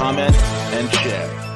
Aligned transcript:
comment, 0.00 0.34
and 0.72 0.90
share. 0.94 1.49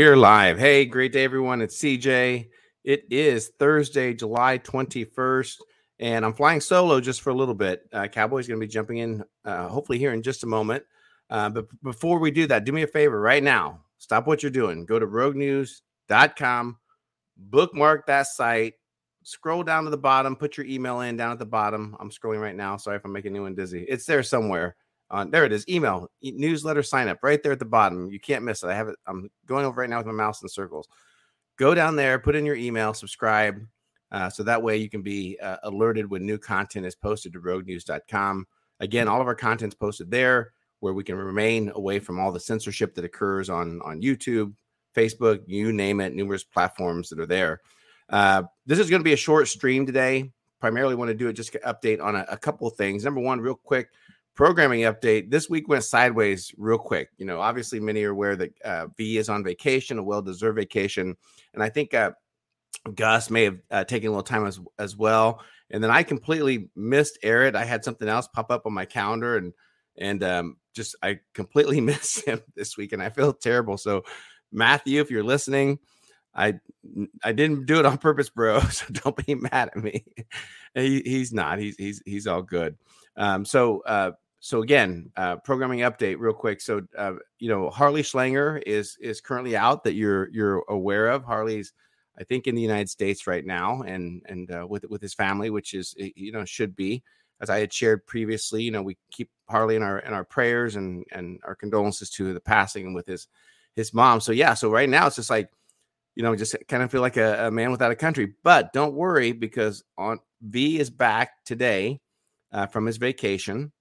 We're 0.00 0.16
live. 0.16 0.58
Hey, 0.58 0.86
great 0.86 1.12
day, 1.12 1.24
everyone. 1.24 1.60
It's 1.60 1.76
CJ. 1.76 2.48
It 2.84 3.04
is 3.10 3.50
Thursday, 3.58 4.14
July 4.14 4.56
21st, 4.56 5.58
and 5.98 6.24
I'm 6.24 6.32
flying 6.32 6.62
solo 6.62 7.02
just 7.02 7.20
for 7.20 7.28
a 7.28 7.34
little 7.34 7.54
bit. 7.54 7.82
Uh, 7.92 8.08
Cowboy's 8.08 8.48
going 8.48 8.58
to 8.58 8.66
be 8.66 8.72
jumping 8.72 8.96
in, 8.96 9.22
uh, 9.44 9.68
hopefully, 9.68 9.98
here 9.98 10.14
in 10.14 10.22
just 10.22 10.42
a 10.42 10.46
moment. 10.46 10.84
Uh, 11.28 11.50
but 11.50 11.66
before 11.82 12.18
we 12.18 12.30
do 12.30 12.46
that, 12.46 12.64
do 12.64 12.72
me 12.72 12.82
a 12.82 12.86
favor 12.86 13.20
right 13.20 13.42
now. 13.42 13.82
Stop 13.98 14.26
what 14.26 14.42
you're 14.42 14.48
doing. 14.48 14.86
Go 14.86 14.98
to 14.98 15.06
roguenews.com, 15.06 16.78
bookmark 17.36 18.06
that 18.06 18.26
site, 18.26 18.72
scroll 19.22 19.62
down 19.62 19.84
to 19.84 19.90
the 19.90 19.98
bottom, 19.98 20.34
put 20.34 20.56
your 20.56 20.64
email 20.64 21.02
in 21.02 21.18
down 21.18 21.32
at 21.32 21.38
the 21.38 21.44
bottom. 21.44 21.94
I'm 22.00 22.08
scrolling 22.08 22.40
right 22.40 22.56
now. 22.56 22.78
Sorry 22.78 22.96
if 22.96 23.04
I'm 23.04 23.12
making 23.12 23.32
anyone 23.32 23.54
dizzy. 23.54 23.84
It's 23.86 24.06
there 24.06 24.22
somewhere. 24.22 24.76
Uh, 25.10 25.24
there 25.24 25.44
it 25.44 25.52
is. 25.52 25.68
Email 25.68 26.08
newsletter 26.22 26.82
sign 26.82 27.08
up 27.08 27.18
right 27.22 27.42
there 27.42 27.52
at 27.52 27.58
the 27.58 27.64
bottom. 27.64 28.10
You 28.10 28.20
can't 28.20 28.44
miss 28.44 28.62
it. 28.62 28.68
I 28.68 28.74
have 28.74 28.88
it. 28.88 28.96
I'm 29.06 29.28
going 29.46 29.64
over 29.64 29.80
right 29.80 29.90
now 29.90 29.98
with 29.98 30.06
my 30.06 30.12
mouse 30.12 30.42
in 30.42 30.48
circles. 30.48 30.88
Go 31.56 31.74
down 31.74 31.96
there, 31.96 32.18
put 32.18 32.36
in 32.36 32.46
your 32.46 32.54
email, 32.54 32.94
subscribe, 32.94 33.60
uh, 34.12 34.30
so 34.30 34.42
that 34.42 34.62
way 34.62 34.76
you 34.76 34.88
can 34.88 35.02
be 35.02 35.38
uh, 35.42 35.56
alerted 35.64 36.08
when 36.08 36.24
new 36.24 36.38
content 36.38 36.86
is 36.86 36.94
posted 36.94 37.32
to 37.32 37.40
roguenews.com. 37.40 38.46
Again, 38.78 39.08
all 39.08 39.20
of 39.20 39.26
our 39.26 39.34
content's 39.34 39.74
posted 39.74 40.10
there, 40.10 40.52
where 40.78 40.94
we 40.94 41.04
can 41.04 41.16
remain 41.16 41.70
away 41.74 41.98
from 41.98 42.18
all 42.18 42.32
the 42.32 42.40
censorship 42.40 42.94
that 42.94 43.04
occurs 43.04 43.50
on 43.50 43.80
on 43.82 44.00
YouTube, 44.00 44.54
Facebook, 44.96 45.42
you 45.46 45.72
name 45.72 46.00
it, 46.00 46.14
numerous 46.14 46.44
platforms 46.44 47.08
that 47.10 47.20
are 47.20 47.26
there. 47.26 47.60
Uh, 48.08 48.44
this 48.66 48.78
is 48.78 48.88
going 48.88 49.00
to 49.00 49.04
be 49.04 49.12
a 49.12 49.16
short 49.16 49.48
stream 49.48 49.86
today. 49.86 50.32
Primarily, 50.60 50.94
want 50.94 51.08
to 51.08 51.14
do 51.14 51.28
it 51.28 51.34
just 51.34 51.52
to 51.52 51.58
update 51.60 52.02
on 52.02 52.16
a, 52.16 52.24
a 52.28 52.36
couple 52.36 52.66
of 52.66 52.74
things. 52.76 53.04
Number 53.04 53.20
one, 53.20 53.40
real 53.40 53.54
quick 53.54 53.88
programming 54.40 54.80
update 54.80 55.30
this 55.30 55.50
week 55.50 55.68
went 55.68 55.84
sideways 55.84 56.54
real 56.56 56.78
quick. 56.78 57.10
You 57.18 57.26
know 57.26 57.42
obviously 57.42 57.78
many 57.78 58.02
are 58.04 58.10
aware 58.10 58.36
that 58.36 58.54
uh, 58.64 58.86
v 58.96 59.18
is 59.18 59.28
on 59.28 59.44
vacation 59.44 59.98
a 59.98 60.02
well-deserved 60.02 60.56
vacation 60.56 61.14
and 61.52 61.62
i 61.62 61.68
think 61.68 61.92
uh, 61.92 62.12
gus 62.94 63.28
may 63.28 63.44
have 63.44 63.58
uh, 63.70 63.84
taken 63.84 64.08
a 64.08 64.12
little 64.12 64.22
time 64.22 64.46
as, 64.46 64.58
as 64.78 64.96
well. 64.96 65.42
And 65.70 65.84
then 65.84 65.90
i 65.90 66.02
completely 66.02 66.70
missed 66.74 67.18
Aaron. 67.22 67.54
i 67.54 67.64
had 67.64 67.84
something 67.84 68.08
else 68.08 68.28
pop 68.28 68.50
up 68.50 68.64
on 68.64 68.72
my 68.72 68.86
calendar 68.86 69.36
and 69.36 69.52
and 69.98 70.24
um, 70.24 70.56
just 70.74 70.96
i 71.02 71.20
completely 71.34 71.80
missed 71.92 72.24
him 72.26 72.40
this 72.56 72.78
week 72.78 72.92
and 72.94 73.02
i 73.02 73.10
feel 73.10 73.34
terrible. 73.34 73.76
So 73.76 74.04
matthew 74.50 75.02
if 75.02 75.10
you're 75.10 75.22
listening 75.22 75.78
i 76.34 76.54
i 77.22 77.32
didn't 77.32 77.66
do 77.66 77.78
it 77.78 77.86
on 77.86 77.98
purpose 77.98 78.30
bro 78.30 78.58
so 78.70 78.86
don't 78.90 79.26
be 79.26 79.34
mad 79.34 79.68
at 79.76 79.76
me. 79.76 80.02
He, 80.72 81.02
he's 81.04 81.32
not. 81.32 81.58
He's 81.58 81.74
he's 81.74 82.00
he's 82.06 82.28
all 82.28 82.42
good. 82.42 82.78
Um, 83.16 83.44
so 83.44 83.80
uh, 83.80 84.12
so 84.40 84.62
again, 84.62 85.12
uh, 85.16 85.36
programming 85.36 85.80
update 85.80 86.16
real 86.18 86.32
quick. 86.32 86.62
So 86.62 86.80
uh, 86.96 87.14
you 87.38 87.50
know, 87.50 87.68
Harley 87.68 88.02
Schlanger 88.02 88.62
is 88.66 88.96
is 89.00 89.20
currently 89.20 89.54
out 89.54 89.84
that 89.84 89.92
you're 89.92 90.30
you're 90.30 90.64
aware 90.70 91.08
of. 91.08 91.24
Harley's, 91.24 91.74
I 92.18 92.24
think, 92.24 92.46
in 92.46 92.54
the 92.54 92.62
United 92.62 92.88
States 92.88 93.26
right 93.26 93.44
now, 93.44 93.82
and 93.82 94.22
and 94.26 94.50
uh, 94.50 94.66
with 94.66 94.86
with 94.88 95.02
his 95.02 95.12
family, 95.12 95.50
which 95.50 95.74
is 95.74 95.94
you 95.96 96.32
know 96.32 96.44
should 96.44 96.74
be. 96.74 97.02
As 97.42 97.48
I 97.48 97.60
had 97.60 97.72
shared 97.72 98.06
previously, 98.06 98.62
you 98.62 98.70
know, 98.70 98.82
we 98.82 98.98
keep 99.10 99.30
Harley 99.48 99.76
in 99.76 99.82
our 99.82 99.98
in 100.00 100.12
our 100.14 100.24
prayers 100.24 100.76
and 100.76 101.04
and 101.12 101.38
our 101.44 101.54
condolences 101.54 102.10
to 102.10 102.32
the 102.32 102.40
passing 102.40 102.86
and 102.86 102.94
with 102.94 103.06
his 103.06 103.28
his 103.76 103.92
mom. 103.92 104.20
So 104.20 104.32
yeah, 104.32 104.54
so 104.54 104.70
right 104.70 104.88
now 104.88 105.06
it's 105.06 105.16
just 105.16 105.30
like, 105.30 105.50
you 106.14 106.22
know, 106.22 106.34
just 106.34 106.56
kind 106.68 106.82
of 106.82 106.90
feel 106.90 107.00
like 107.00 107.16
a, 107.16 107.46
a 107.46 107.50
man 107.50 107.70
without 107.70 107.92
a 107.92 107.96
country. 107.96 108.34
But 108.42 108.72
don't 108.72 108.94
worry 108.94 109.32
because 109.32 109.84
on 109.96 110.20
V 110.42 110.78
is 110.78 110.90
back 110.90 111.44
today 111.44 112.00
uh, 112.52 112.66
from 112.66 112.84
his 112.84 112.98
vacation 112.98 113.72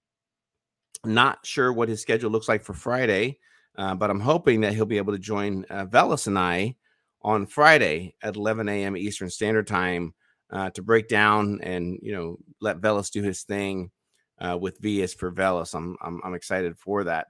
not 1.06 1.46
sure 1.46 1.72
what 1.72 1.90
his 1.90 2.02
schedule 2.02 2.32
looks 2.32 2.50
like 2.50 2.64
for 2.64 2.74
Friday, 2.74 3.40
uh, 3.78 3.96
but 3.96 4.10
I'm 4.10 4.20
hoping 4.20 4.62
that 4.62 4.74
he'll 4.74 4.86
be 4.86 4.98
able 4.98 5.14
to 5.14 5.20
join 5.20 5.66
uh, 5.70 5.86
Velas 5.86 6.28
and 6.28 6.38
I 6.38 6.76
on 7.22 7.46
Friday 7.46 8.16
at 8.22 8.36
11 8.36 8.68
a.m. 8.70 8.98
Eastern 8.98 9.30
Standard 9.30 9.68
Time 9.68 10.14
uh, 10.52 10.70
to 10.72 10.82
break 10.82 11.08
down 11.08 11.60
and 11.62 12.00
you 12.02 12.14
know 12.14 12.38
let 12.60 12.82
Velas 12.82 13.12
do 13.12 13.22
his 13.22 13.44
thing 13.44 13.92
uh, 14.40 14.58
with 14.60 14.82
Vias 14.82 15.14
for 15.14 15.32
Velas. 15.32 15.76
I'm, 15.76 15.98
I'm, 16.02 16.22
I'm 16.24 16.34
excited 16.34 16.78
for 16.78 17.04
that. 17.06 17.28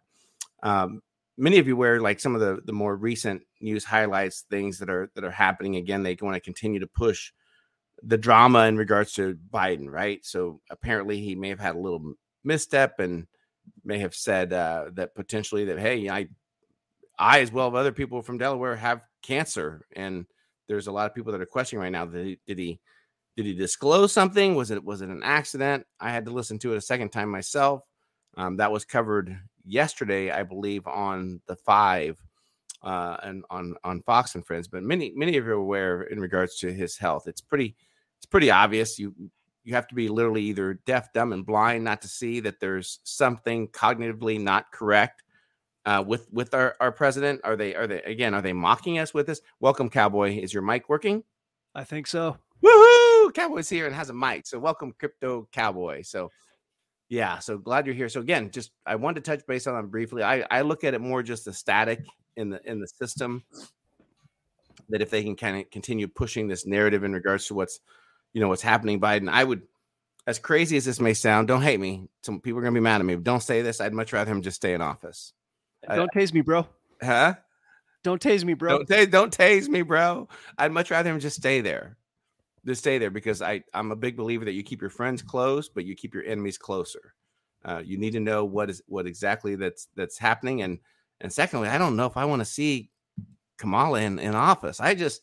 Um, 0.64 1.02
many 1.38 1.58
of 1.58 1.68
you 1.68 1.76
wear 1.76 2.02
like 2.02 2.20
some 2.20 2.36
of 2.36 2.42
the 2.42 2.60
the 2.66 2.74
more 2.74 2.96
recent 2.96 3.42
news 3.62 3.84
highlights, 3.84 4.46
things 4.50 4.80
that 4.80 4.90
are 4.90 5.10
that 5.16 5.24
are 5.24 5.32
happening. 5.32 5.76
Again, 5.76 6.04
they 6.04 6.18
want 6.22 6.36
to 6.36 6.42
continue 6.42 6.80
to 6.80 6.88
push 6.88 7.32
the 8.04 8.18
drama 8.18 8.66
in 8.66 8.78
regards 8.78 9.14
to 9.14 9.38
Biden, 9.52 9.90
right? 9.90 10.26
So 10.26 10.62
apparently 10.70 11.20
he 11.20 11.36
may 11.36 11.50
have 11.50 11.60
had 11.60 11.76
a 11.76 11.80
little 11.80 12.14
misstep 12.44 13.00
and 13.00 13.28
may 13.84 14.00
have 14.00 14.16
said 14.16 14.54
uh, 14.54 14.86
that 14.94 15.16
potentially 15.16 15.66
that 15.66 15.80
hey, 15.80 16.10
I, 16.10 16.28
I 17.18 17.42
as 17.42 17.52
well 17.52 17.68
as 17.68 17.76
other 17.76 17.92
people 17.92 18.22
from 18.22 18.38
Delaware 18.38 18.76
have 18.76 19.02
cancer, 19.22 19.86
and 19.96 20.26
there's 20.68 20.88
a 20.88 20.92
lot 20.92 21.10
of 21.10 21.16
people 21.16 21.32
that 21.32 21.42
are 21.42 21.46
questioning 21.46 21.82
right 21.82 21.92
now 21.92 22.06
that 22.06 22.26
he, 22.26 22.40
did 22.48 22.58
he 22.58 22.80
did 23.36 23.46
he 23.46 23.54
disclose 23.54 24.12
something? 24.12 24.56
Was 24.56 24.72
it 24.72 24.84
was 24.84 25.02
it 25.02 25.10
an 25.10 25.22
accident? 25.24 25.86
I 26.00 26.12
had 26.12 26.26
to 26.26 26.32
listen 26.32 26.60
to 26.60 26.74
it 26.74 26.78
a 26.78 26.82
second 26.82 27.10
time 27.10 27.30
myself. 27.30 27.84
Um, 28.38 28.58
that 28.58 28.72
was 28.72 28.86
covered 28.86 29.38
yesterday, 29.66 30.32
I 30.32 30.44
believe, 30.44 30.88
on 30.88 31.42
the 31.48 31.56
five 31.56 32.18
uh, 32.84 33.18
and 33.24 33.44
on 33.50 33.76
on 33.84 34.02
Fox 34.02 34.36
and 34.36 34.46
Friends. 34.46 34.68
But 34.68 34.84
many 34.84 35.14
many 35.16 35.38
of 35.38 35.46
you 35.46 35.52
are 35.52 35.56
aware 35.56 36.04
in 36.04 36.20
regards 36.20 36.58
to 36.60 36.72
his 36.72 36.98
health. 36.98 37.28
It's 37.28 37.42
pretty 37.42 37.76
it's 38.18 38.26
pretty 38.26 38.52
obvious. 38.52 39.00
You 39.00 39.14
you 39.70 39.76
have 39.76 39.88
to 39.88 39.94
be 39.94 40.10
literally 40.10 40.42
either 40.42 40.74
deaf, 40.88 41.14
dumb, 41.14 41.32
and 41.32 41.46
blind 41.46 41.84
not 41.84 42.02
to 42.02 42.08
see 42.08 42.40
that 42.40 42.60
there's 42.60 43.00
something 43.04 43.68
cognitively 43.68 44.42
not 44.42 44.72
correct 44.72 45.22
uh, 45.86 46.04
with 46.06 46.28
with 46.32 46.56
our, 46.56 46.76
our 46.80 46.92
president. 46.92 47.40
Are 47.44 47.56
they 47.56 47.76
are 47.76 47.86
they 47.86 48.02
again? 48.02 48.34
Are 48.34 48.42
they 48.42 48.52
mocking 48.52 48.98
us 48.98 49.14
with 49.14 49.28
this? 49.28 49.42
Welcome, 49.60 49.88
Cowboy. 49.92 50.40
Is 50.40 50.56
your 50.56 50.64
mic 50.64 50.90
working? 50.90 51.24
I 51.76 51.84
think 51.84 52.08
so. 52.08 52.36
Woohoo! 52.64 53.32
Cowboy's 53.36 53.70
here 53.70 53.86
and 53.86 53.96
has 53.96 54.10
a 54.10 54.14
mic. 54.14 54.48
So 54.48 54.58
welcome, 54.58 54.92
Crypto 54.98 55.48
Cowboy. 55.52 56.02
So 56.02 56.32
yeah, 57.08 57.38
so 57.38 57.60
glad 57.60 57.86
you're 57.86 57.94
here. 57.94 58.10
So 58.10 58.22
again, 58.22 58.50
just 58.50 58.72
I 58.88 58.96
wanted 58.96 59.24
to 59.24 59.32
touch 59.32 59.46
base 59.46 59.68
on 59.68 59.76
them 59.76 59.90
briefly. 59.90 60.24
I 60.24 60.44
I 60.50 60.62
look 60.62 60.84
at 60.84 60.96
it 60.96 61.00
more 61.02 61.22
just 61.22 61.46
the 61.46 61.54
static 61.54 62.04
in 62.38 62.50
the 62.50 62.60
in 62.68 62.80
the 62.80 62.88
system. 62.88 63.44
That 64.90 65.04
if 65.04 65.12
they 65.12 65.22
can 65.22 65.36
kind 65.36 65.58
of 65.58 65.70
continue 65.70 66.08
pushing 66.08 66.48
this 66.48 66.66
narrative 66.66 67.04
in 67.04 67.14
regards 67.14 67.46
to 67.48 67.54
what's 67.54 67.82
you 68.34 68.42
know 68.42 68.48
what's 68.48 68.62
happening 68.62 69.00
biden 69.00 69.30
i 69.30 69.44
would 69.44 69.62
as 70.30 70.38
crazy 70.38 70.78
as 70.78 70.86
this 70.86 71.00
may 71.00 71.16
sound 71.16 71.48
don't 71.48 71.64
hate 71.64 71.80
me. 71.80 72.08
Some 72.22 72.40
people 72.40 72.60
are 72.60 72.62
going 72.62 72.74
to 72.74 72.80
be 72.80 72.84
mad 72.84 73.02
at 73.02 73.06
me 73.06 73.16
don't 73.16 73.42
say 73.42 73.64
this. 73.64 73.82
I'd 73.82 73.94
much 73.94 74.14
rather 74.14 74.32
him 74.32 74.44
just 74.44 74.58
stay 74.58 74.76
in 74.76 74.82
office. 74.82 75.34
Don't 75.88 76.12
I, 76.16 76.20
tase 76.20 76.32
me 76.34 76.42
bro. 76.42 76.68
Huh? 77.02 77.34
Don't 78.04 78.22
tase 78.22 78.44
me 78.44 78.54
bro. 78.54 78.78
Don't, 78.78 78.88
tase, 78.88 79.10
don't 79.10 79.36
tase 79.36 79.68
me 79.68 79.82
bro. 79.82 80.30
I'd 80.60 80.72
much 80.72 80.92
rather 80.92 81.10
him 81.10 81.20
just 81.20 81.38
stay 81.38 81.62
there. 81.62 81.98
Just 82.64 82.82
stay 82.82 83.00
there 83.00 83.10
because 83.10 83.42
i 83.42 83.64
i'm 83.74 83.92
a 83.92 83.96
big 83.96 84.16
believer 84.16 84.46
that 84.46 84.52
you 84.52 84.62
keep 84.62 84.82
your 84.82 84.90
friends 84.92 85.22
close 85.24 85.70
but 85.70 85.86
you 85.86 85.96
keep 85.96 86.14
your 86.14 86.24
enemies 86.26 86.60
closer. 86.60 87.16
Uh, 87.66 87.82
you 87.84 87.98
need 87.98 88.12
to 88.12 88.20
know 88.20 88.46
what 88.46 88.70
is 88.70 88.84
what 88.86 89.08
exactly 89.08 89.56
that's 89.56 89.88
that's 89.96 90.18
happening, 90.18 90.62
and 90.62 90.80
and 91.22 91.34
secondly, 91.34 91.68
I 91.68 91.78
don't 91.78 91.96
know 91.96 92.06
if 92.06 92.18
I 92.18 92.26
want 92.26 92.40
to 92.42 92.46
see 92.46 92.90
Kamala 93.58 94.02
in, 94.02 94.20
in 94.20 94.36
office. 94.36 94.80
I 94.80 94.94
just 94.94 95.22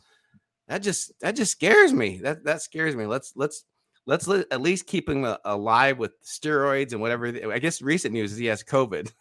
that 0.68 0.82
just 0.82 1.18
that 1.20 1.36
just 1.36 1.52
scares 1.52 1.92
me. 1.92 2.18
That 2.18 2.44
that 2.44 2.60
scares 2.60 2.96
me. 2.96 3.06
Let's 3.06 3.32
let's 3.36 3.64
let's 4.06 4.26
let, 4.26 4.46
at 4.50 4.60
least 4.60 4.86
keep 4.86 5.08
him 5.08 5.24
uh, 5.24 5.36
alive 5.44 5.98
with 5.98 6.12
steroids 6.22 6.92
and 6.92 7.00
whatever. 7.00 7.26
I 7.52 7.58
guess 7.58 7.82
recent 7.82 8.14
news 8.14 8.32
is 8.32 8.38
he 8.38 8.46
has 8.46 8.62
COVID. 8.62 9.12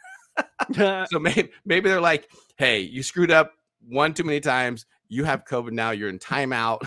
so 1.10 1.20
maybe 1.20 1.52
maybe 1.66 1.90
they're 1.90 2.02
like, 2.02 2.30
hey, 2.58 2.80
you 2.80 3.04
screwed 3.04 3.32
up 3.32 3.54
one 3.88 4.14
too 4.14 4.24
many 4.24 4.40
times. 4.40 4.86
You 5.08 5.24
have 5.24 5.46
COVID 5.46 5.72
now. 5.72 5.92
You're 5.92 6.10
in 6.10 6.20
timeout 6.20 6.86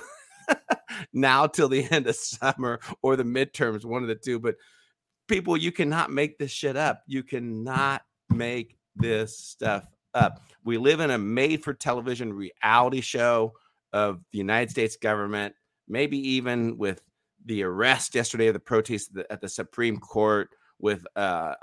now 1.13 1.47
till 1.47 1.69
the 1.69 1.87
end 1.91 2.07
of 2.07 2.17
summer 2.17 2.81
or 3.03 3.17
the 3.17 3.25
midterms, 3.25 3.85
one 3.85 4.03
of 4.03 4.09
the 4.09 4.15
two. 4.15 4.39
But 4.39 4.57
people, 5.29 5.57
you 5.57 5.73
cannot 5.73 6.11
make 6.11 6.39
this 6.39 6.51
shit 6.51 6.77
up. 6.77 7.03
You 7.07 7.23
cannot 7.23 8.03
make 8.31 8.77
this 8.97 9.39
stuff 9.39 9.87
up. 10.15 10.41
We 10.65 10.79
live 10.79 11.01
in 11.01 11.11
a 11.11 11.19
made 11.19 11.63
for 11.63 11.75
television 11.75 12.33
reality 12.33 13.01
show 13.01 13.55
of 13.93 14.21
the 14.33 14.39
United 14.39 14.71
States 14.71 14.97
government, 14.97 15.55
maybe 15.89 16.19
even 16.31 16.77
with 16.77 17.03
the 17.49 17.63
arrest 17.63 18.15
yesterday 18.15 18.47
of 18.49 18.55
the 18.55 18.61
protest 18.61 19.11
at 19.31 19.41
the 19.41 19.49
Supreme 19.49 19.99
Court 19.99 20.51
with 20.79 21.05
uh 21.17 21.55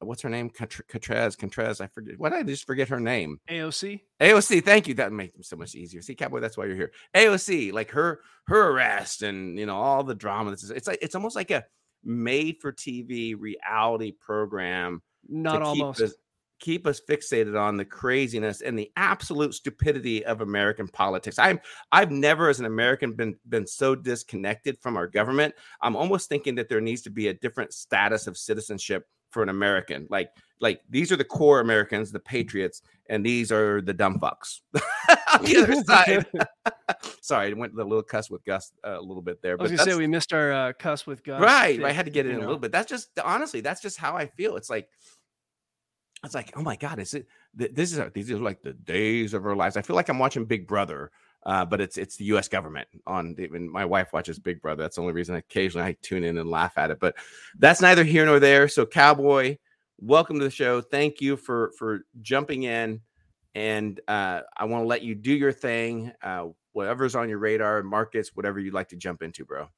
what's 0.00 0.22
her 0.22 0.28
name? 0.28 0.50
Contreras 0.50 1.36
Contreras 1.36 1.80
I 1.80 1.86
forget 1.86 2.18
what 2.18 2.32
did 2.32 2.40
I 2.40 2.42
just 2.42 2.66
forget 2.66 2.88
her 2.88 2.98
name? 2.98 3.38
AOC 3.48 4.00
AOC 4.20 4.64
thank 4.64 4.88
you 4.88 4.94
that 4.94 5.12
makes 5.12 5.38
it 5.38 5.44
so 5.44 5.56
much 5.56 5.74
easier. 5.74 6.02
See 6.02 6.14
cowboy 6.14 6.40
that's 6.40 6.56
why 6.56 6.64
you're 6.64 6.74
here. 6.74 6.92
AOC 7.14 7.72
like 7.72 7.90
her 7.90 8.20
her 8.48 8.70
arrest 8.70 9.22
and 9.22 9.58
you 9.58 9.66
know 9.66 9.76
all 9.76 10.02
the 10.02 10.14
drama 10.14 10.50
This 10.50 10.64
is 10.64 10.70
it's 10.70 10.88
like 10.88 10.98
it's 11.00 11.14
almost 11.14 11.36
like 11.36 11.50
a 11.50 11.64
made 12.02 12.56
for 12.60 12.72
TV 12.72 13.38
reality 13.38 14.12
program 14.12 15.02
not 15.28 15.62
almost. 15.62 16.00
us, 16.00 16.14
keep 16.58 16.86
us 16.86 17.00
fixated 17.08 17.58
on 17.60 17.76
the 17.76 17.84
craziness 17.84 18.60
and 18.62 18.78
the 18.78 18.90
absolute 18.96 19.54
stupidity 19.54 20.24
of 20.24 20.40
American 20.40 20.88
politics. 20.88 21.38
I'm 21.38 21.60
I've 21.92 22.10
never 22.10 22.48
as 22.48 22.60
an 22.60 22.66
American 22.66 23.12
been 23.12 23.36
been 23.48 23.66
so 23.66 23.94
disconnected 23.94 24.78
from 24.80 24.96
our 24.96 25.06
government. 25.06 25.54
I'm 25.80 25.96
almost 25.96 26.28
thinking 26.28 26.54
that 26.56 26.68
there 26.68 26.80
needs 26.80 27.02
to 27.02 27.10
be 27.10 27.28
a 27.28 27.34
different 27.34 27.72
status 27.72 28.26
of 28.26 28.36
citizenship 28.36 29.06
for 29.30 29.42
an 29.42 29.48
American. 29.48 30.06
Like 30.10 30.30
like 30.60 30.80
these 30.88 31.12
are 31.12 31.16
the 31.16 31.24
core 31.24 31.60
Americans, 31.60 32.10
the 32.10 32.20
patriots, 32.20 32.80
and 33.10 33.24
these 33.24 33.52
are 33.52 33.82
the 33.82 33.92
dumb 33.92 34.18
fucks 34.18 34.60
on 35.34 35.44
the 35.44 35.56
other 35.58 35.74
side. 35.84 36.26
Sorry, 37.20 37.50
I 37.50 37.52
went 37.52 37.74
a 37.74 37.84
little 37.84 38.02
cuss 38.02 38.30
with 38.30 38.44
Gus 38.44 38.72
uh, 38.82 38.98
a 38.98 39.02
little 39.02 39.22
bit 39.22 39.42
there. 39.42 39.56
I 39.58 39.62
was 39.62 39.72
gonna 39.72 39.82
say 39.82 39.96
we 39.96 40.06
missed 40.06 40.32
our 40.32 40.52
uh, 40.52 40.72
cuss 40.78 41.06
with 41.06 41.22
Gus. 41.22 41.40
Right, 41.40 41.82
I 41.82 41.92
had 41.92 42.06
to 42.06 42.10
get 42.10 42.24
it 42.24 42.30
in 42.30 42.36
a 42.36 42.40
little 42.40 42.58
bit. 42.58 42.72
That's 42.72 42.88
just 42.88 43.10
honestly, 43.22 43.60
that's 43.60 43.82
just 43.82 43.98
how 43.98 44.16
I 44.16 44.26
feel. 44.26 44.56
It's 44.56 44.70
like 44.70 44.88
it's 46.24 46.34
like, 46.34 46.52
oh 46.56 46.62
my 46.62 46.76
god, 46.76 46.98
is 46.98 47.14
it? 47.14 47.26
This 47.54 47.92
is 47.92 48.00
these 48.12 48.30
are 48.30 48.38
like 48.38 48.62
the 48.62 48.72
days 48.72 49.34
of 49.34 49.44
our 49.46 49.56
lives. 49.56 49.76
I 49.76 49.82
feel 49.82 49.96
like 49.96 50.08
I'm 50.08 50.18
watching 50.18 50.44
Big 50.44 50.66
Brother, 50.66 51.10
uh, 51.44 51.64
but 51.64 51.80
it's 51.80 51.98
it's 51.98 52.16
the 52.16 52.24
U.S. 52.26 52.48
government 52.48 52.88
on. 53.06 53.34
Even 53.38 53.70
my 53.70 53.84
wife 53.84 54.12
watches 54.12 54.38
Big 54.38 54.60
Brother. 54.60 54.82
That's 54.82 54.96
the 54.96 55.02
only 55.02 55.12
reason 55.12 55.34
I 55.34 55.38
occasionally 55.38 55.86
I 55.86 55.96
tune 56.02 56.24
in 56.24 56.38
and 56.38 56.50
laugh 56.50 56.76
at 56.78 56.90
it. 56.90 56.98
But 57.00 57.16
that's 57.58 57.80
neither 57.80 58.04
here 58.04 58.24
nor 58.24 58.40
there. 58.40 58.66
So, 58.68 58.86
Cowboy, 58.86 59.58
welcome 59.98 60.38
to 60.38 60.44
the 60.44 60.50
show. 60.50 60.80
Thank 60.80 61.20
you 61.20 61.36
for 61.36 61.72
for 61.78 62.00
jumping 62.22 62.64
in, 62.64 63.00
and 63.54 64.00
uh, 64.08 64.40
I 64.56 64.64
want 64.64 64.84
to 64.84 64.88
let 64.88 65.02
you 65.02 65.14
do 65.14 65.32
your 65.32 65.52
thing. 65.52 66.12
Uh, 66.22 66.48
whatever's 66.72 67.14
on 67.14 67.28
your 67.28 67.38
radar, 67.38 67.82
markets, 67.82 68.32
whatever 68.34 68.58
you'd 68.58 68.74
like 68.74 68.88
to 68.88 68.96
jump 68.96 69.22
into, 69.22 69.44
bro. 69.44 69.68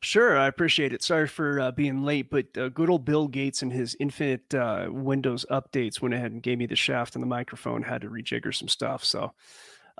Sure, 0.00 0.36
I 0.36 0.46
appreciate 0.46 0.92
it. 0.92 1.02
Sorry 1.02 1.26
for 1.26 1.60
uh, 1.60 1.70
being 1.72 2.04
late, 2.04 2.30
but 2.30 2.56
uh, 2.56 2.68
good 2.68 2.90
old 2.90 3.04
Bill 3.04 3.28
Gates 3.28 3.62
and 3.62 3.72
his 3.72 3.96
infinite 3.98 4.54
uh, 4.54 4.88
Windows 4.90 5.44
updates 5.50 6.00
went 6.00 6.14
ahead 6.14 6.32
and 6.32 6.42
gave 6.42 6.58
me 6.58 6.66
the 6.66 6.76
shaft 6.76 7.14
and 7.14 7.22
the 7.22 7.28
microphone. 7.28 7.82
Had 7.82 8.02
to 8.02 8.08
rejigger 8.08 8.54
some 8.54 8.68
stuff. 8.68 9.04
So, 9.04 9.32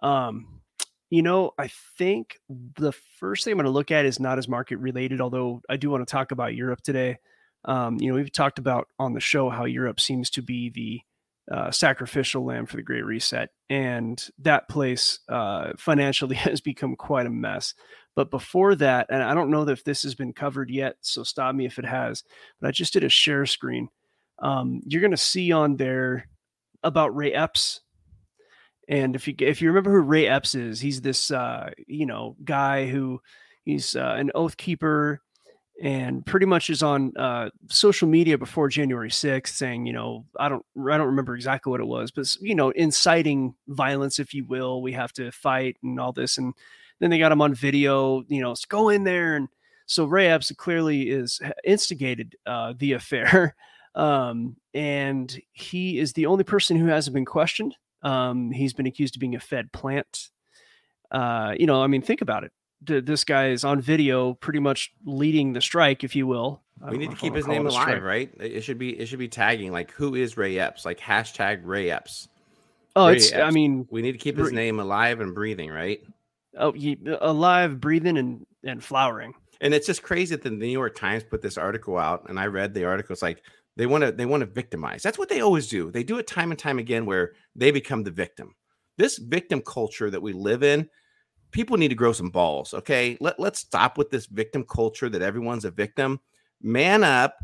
um, 0.03 0.61
you 1.11 1.23
know, 1.23 1.53
I 1.59 1.71
think 1.99 2.39
the 2.49 2.93
first 3.19 3.45
thing 3.45 3.53
I'm 3.53 3.59
going 3.59 3.65
to 3.65 3.71
look 3.71 3.91
at 3.91 4.05
is 4.05 4.21
not 4.21 4.39
as 4.39 4.49
market 4.49 4.79
related, 4.79 5.21
although 5.21 5.63
I 5.69 5.77
do 5.77 5.91
want 5.91 6.07
to 6.07 6.11
talk 6.11 6.33
about 6.33 6.55
Europe 6.55 6.83
today. 6.83 7.19
Um, 7.65 7.99
you 8.01 8.09
know, 8.09 8.15
we've 8.15 8.33
talked 8.33 8.59
about 8.59 8.89
on 8.99 9.13
the 9.13 9.21
show 9.21 9.51
how 9.51 9.65
Europe 9.65 10.01
seems 10.01 10.31
to 10.31 10.43
be 10.43 10.71
the 10.71 11.01
uh, 11.55 11.71
sacrificial 11.71 12.45
lamb 12.45 12.67
for 12.67 12.77
the 12.77 12.83
Great 12.83 13.05
Reset, 13.05 13.51
and 13.71 14.25
that 14.39 14.69
place 14.69 15.21
uh, 15.29 15.73
financially 15.79 16.37
has 16.37 16.61
become 16.61 16.97
quite 16.97 17.27
a 17.27 17.31
mess. 17.31 17.75
But 18.17 18.31
before 18.31 18.75
that, 18.77 19.07
and 19.11 19.23
I 19.23 19.35
don't 19.35 19.51
know 19.51 19.69
if 19.69 19.85
this 19.85 20.03
has 20.03 20.17
been 20.17 20.33
covered 20.33 20.71
yet, 20.71 20.97
so 21.03 21.23
stop 21.23 21.55
me 21.55 21.67
if 21.67 21.79
it 21.79 21.85
has, 21.85 22.25
but 22.61 22.67
I 22.69 22.71
just 22.73 22.95
did 22.95 23.05
a 23.05 23.09
share 23.09 23.47
screen. 23.47 23.89
Um, 24.41 24.81
you're 24.87 25.03
going 25.03 25.11
to 25.13 25.17
see 25.17 25.53
on 25.53 25.77
there 25.77 26.29
about 26.83 27.15
Ray 27.15 27.33
Epps. 27.33 27.83
And 28.89 29.15
if 29.15 29.29
you 29.29 29.35
if 29.39 29.61
you 29.61 29.69
remember 29.69 29.93
who 29.93 30.01
Ray 30.01 30.27
Epps 30.27 30.55
is, 30.55 30.81
he's 30.81 31.01
this 31.01 31.31
uh, 31.31 31.71
you 31.87 32.07
know 32.07 32.37
guy 32.43 32.87
who 32.89 33.21
he's 33.65 33.95
uh, 33.95 34.15
an 34.17 34.31
oath 34.35 34.57
keeper 34.57 35.21
and 35.83 36.25
pretty 36.25 36.47
much 36.47 36.71
is 36.71 36.83
on 36.83 37.13
uh, 37.19 37.51
social 37.69 38.09
media 38.09 38.39
before 38.39 38.69
January 38.69 39.11
6th 39.11 39.49
saying, 39.49 39.85
you 39.85 39.93
know, 39.93 40.25
I 40.39 40.49
don't 40.49 40.65
I 40.91 40.97
don't 40.97 41.09
remember 41.09 41.35
exactly 41.35 41.71
what 41.71 41.81
it 41.81 41.87
was, 41.87 42.11
but 42.11 42.35
you 42.41 42.55
know, 42.55 42.71
inciting 42.71 43.55
violence, 43.69 44.19
if 44.19 44.33
you 44.33 44.47
will. 44.47 44.81
We 44.81 44.93
have 44.93 45.13
to 45.15 45.31
fight 45.33 45.77
and 45.83 46.01
all 46.01 46.13
this. 46.13 46.39
And 46.39 46.55
then 47.01 47.11
they 47.11 47.19
got 47.19 47.33
him 47.33 47.43
on 47.43 47.55
video, 47.55 48.23
you 48.29 48.41
know, 48.41 48.55
go 48.69 48.89
in 48.89 49.05
there. 49.05 49.37
And 49.37 49.49
so 49.87 50.05
Ray 50.05 50.29
Epps 50.29 50.53
clearly 50.53 51.11
is 51.11 51.41
instigated 51.65 52.37
uh, 52.47 52.75
the 52.79 52.93
affair. 52.93 53.55
Um, 53.97 54.57
and 54.75 55.41
he 55.55 55.99
is 55.99 56.13
the 56.13 56.27
only 56.27 56.45
person 56.45 56.77
who 56.77 56.85
hasn't 56.85 57.15
been 57.15 57.25
questioned. 57.25 57.75
Um, 58.03 58.51
he's 58.51 58.75
been 58.75 58.87
accused 58.87 59.17
of 59.17 59.21
being 59.21 59.35
a 59.35 59.41
Fed 59.41 59.73
plant. 59.73 60.29
Uh, 61.11 61.55
you 61.59 61.67
know, 61.67 61.83
I 61.83 61.87
mean, 61.87 62.03
think 62.03 62.21
about 62.21 62.45
it. 62.45 62.53
this 63.07 63.25
guy 63.25 63.49
is 63.49 63.65
on 63.65 63.81
video, 63.81 64.35
pretty 64.35 64.59
much 64.59 64.93
leading 65.07 65.55
the 65.55 65.63
strike, 65.63 66.05
if 66.05 66.15
you 66.15 66.27
will. 66.27 66.63
We 66.91 66.99
need 66.99 67.11
to 67.11 67.17
keep 67.17 67.35
his 67.35 67.47
name 67.47 67.67
alive, 67.67 68.03
right? 68.03 68.31
It 68.39 68.61
should 68.61 68.79
be 68.79 68.91
it 69.01 69.07
should 69.07 69.19
be 69.19 69.29
tagging 69.29 69.73
like 69.73 69.93
who 69.93 70.15
is 70.15 70.37
Ray 70.37 70.59
Epps, 70.59 70.85
like 70.85 71.01
hashtag 71.01 71.63
Ray 71.65 71.91
Epps. 71.91 72.29
Oh, 72.95 73.09
Ray 73.09 73.17
it's 73.17 73.33
Epps. 73.33 73.43
I 73.43 73.51
mean, 73.51 73.89
we 73.91 74.03
need 74.03 74.13
to 74.13 74.19
keep 74.19 74.37
his 74.37 74.53
name 74.53 74.79
alive 74.79 75.21
and 75.21 75.35
breathing, 75.35 75.71
right? 75.71 76.03
Oh, 76.57 76.73
he, 76.73 76.99
uh, 77.07 77.19
alive, 77.21 77.81
breathing, 77.81 78.19
and 78.19 78.47
and 78.65 78.83
flowering. 78.83 79.35
And 79.61 79.73
it's 79.73 79.87
just 79.87 80.03
crazy 80.03 80.35
that 80.35 80.43
the 80.43 80.51
New 80.51 80.67
York 80.67 80.97
Times 80.97 81.25
put 81.25 81.43
this 81.43 81.57
article 81.57 81.97
out, 81.97 82.29
and 82.29 82.39
I 82.39 82.47
read 82.47 82.75
the 82.75 82.85
article. 82.85 83.13
It's 83.13 83.23
like 83.23 83.43
they 83.77 83.87
want 83.87 84.05
to 84.05 84.13
they 84.13 84.27
want 84.27 84.41
to 84.41 84.47
victimize. 84.47 85.03
That's 85.03 85.19
what 85.19 85.29
they 85.29 85.41
always 85.41 85.69
do. 85.69 85.91
They 85.91 86.03
do 86.03 86.19
it 86.19 86.27
time 86.27 86.51
and 86.51 86.59
time 86.59 86.79
again, 86.79 87.07
where 87.07 87.33
they 87.55 87.71
become 87.71 88.03
the 88.03 88.11
victim. 88.11 88.55
This 88.99 89.19
victim 89.19 89.61
culture 89.61 90.11
that 90.11 90.23
we 90.23 90.33
live 90.33 90.63
in, 90.63 90.89
people 91.51 91.77
need 91.77 91.89
to 91.89 91.95
grow 91.95 92.13
some 92.13 92.31
balls. 92.31 92.75
Okay, 92.75 93.17
let 93.21 93.39
let's 93.39 93.61
stop 93.61 93.99
with 93.99 94.11
this 94.11 94.27
victim 94.27 94.65
culture 94.65 95.09
that 95.09 95.23
everyone's 95.23 95.65
a 95.65 95.71
victim. 95.71 96.21
Man 96.63 97.05
up, 97.05 97.37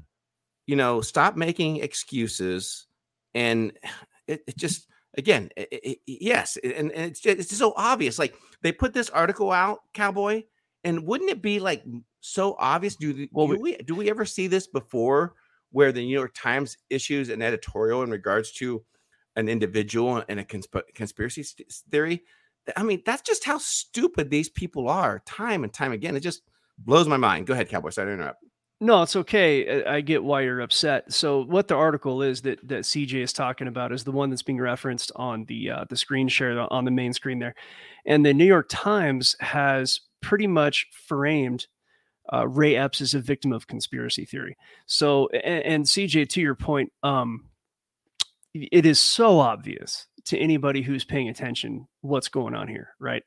you 0.67 0.77
know. 0.77 1.01
Stop 1.01 1.37
making 1.37 1.77
excuses, 1.77 2.87
and 3.35 3.73
it, 4.27 4.43
it 4.47 4.57
just 4.57 4.87
again, 5.16 5.50
it, 5.57 5.69
it, 5.71 5.99
yes, 6.07 6.57
and, 6.62 6.90
and 6.92 7.11
it's 7.11 7.21
just, 7.21 7.38
it's 7.38 7.49
just 7.49 7.59
so 7.59 7.73
obvious. 7.76 8.19
Like 8.19 8.35
they 8.62 8.73
put 8.73 8.95
this 8.95 9.11
article 9.11 9.50
out, 9.50 9.81
Cowboy, 9.95 10.45
and 10.85 11.07
wouldn't 11.07 11.31
it 11.31 11.42
be 11.42 11.61
like 11.61 11.85
so 12.21 12.57
obvious? 12.59 12.97
Do, 12.97 13.28
well, 13.33 13.49
do 13.49 13.61
we 13.61 13.76
do 13.76 13.95
we 13.95 14.11
ever 14.11 14.25
see 14.25 14.47
this 14.47 14.66
before, 14.66 15.35
where 15.71 15.92
the 15.92 16.04
New 16.04 16.12
York 16.12 16.35
Times 16.35 16.76
issues 16.90 17.28
an 17.28 17.42
editorial 17.42 18.02
in 18.02 18.11
regards 18.11 18.52
to 18.52 18.83
an 19.37 19.49
individual 19.49 20.23
and 20.28 20.40
a 20.40 20.45
consp- 20.45 20.95
conspiracy 20.95 21.45
theory? 21.90 22.23
I 22.76 22.83
mean, 22.85 23.02
that's 23.04 23.23
just 23.23 23.45
how 23.45 23.59
stupid 23.59 24.31
these 24.31 24.49
people 24.49 24.88
are, 24.88 25.21
time 25.26 25.64
and 25.64 25.73
time 25.73 25.92
again. 25.92 26.14
It 26.14 26.21
just 26.21 26.42
blows 26.78 27.09
my 27.09 27.16
mind. 27.16 27.47
Go 27.47 27.54
ahead, 27.54 27.69
Cowboy. 27.69 27.90
Sorry 27.90 28.07
to 28.09 28.12
interrupt. 28.12 28.45
No, 28.83 29.03
it's 29.03 29.15
okay. 29.15 29.85
I 29.85 30.01
get 30.01 30.25
why 30.25 30.41
you're 30.41 30.61
upset. 30.61 31.12
So, 31.12 31.45
what 31.45 31.69
the 31.69 31.77
article 31.77 32.21
is 32.21 32.43
that 32.43 32.59
that 32.67 32.81
CJ 32.81 33.23
is 33.23 33.33
talking 33.33 33.69
about 33.69 33.93
is 33.93 34.03
the 34.03 34.11
one 34.11 34.29
that's 34.29 34.43
being 34.43 34.61
referenced 34.61 35.12
on 35.15 35.45
the 35.45 35.71
uh, 35.71 35.85
the 35.89 35.97
screen 35.97 36.27
share 36.27 36.59
on 36.73 36.85
the 36.85 36.91
main 36.91 37.12
screen 37.12 37.39
there, 37.39 37.55
and 38.07 38.27
the 38.27 38.35
New 38.35 38.45
York 38.45 38.67
Times 38.69 39.37
has 39.39 40.01
pretty 40.21 40.49
much 40.49 40.89
framed 41.07 41.69
uh, 42.33 42.49
Ray 42.49 42.75
Epps 42.75 43.01
as 43.01 43.15
a 43.15 43.21
victim 43.21 43.53
of 43.53 43.69
conspiracy 43.69 44.25
theory. 44.25 44.57
So, 44.87 45.29
and, 45.29 45.65
and 45.65 45.85
CJ, 45.85 46.29
to 46.31 46.41
your 46.41 46.57
point, 46.57 46.93
um, 47.05 47.45
it 48.53 48.85
is 48.85 48.99
so 48.99 49.39
obvious 49.39 50.09
to 50.25 50.37
anybody 50.37 50.83
who's 50.83 51.05
paying 51.05 51.29
attention 51.29 51.87
what's 52.01 52.29
going 52.29 52.57
on 52.57 52.67
here, 52.67 52.89
right? 52.99 53.23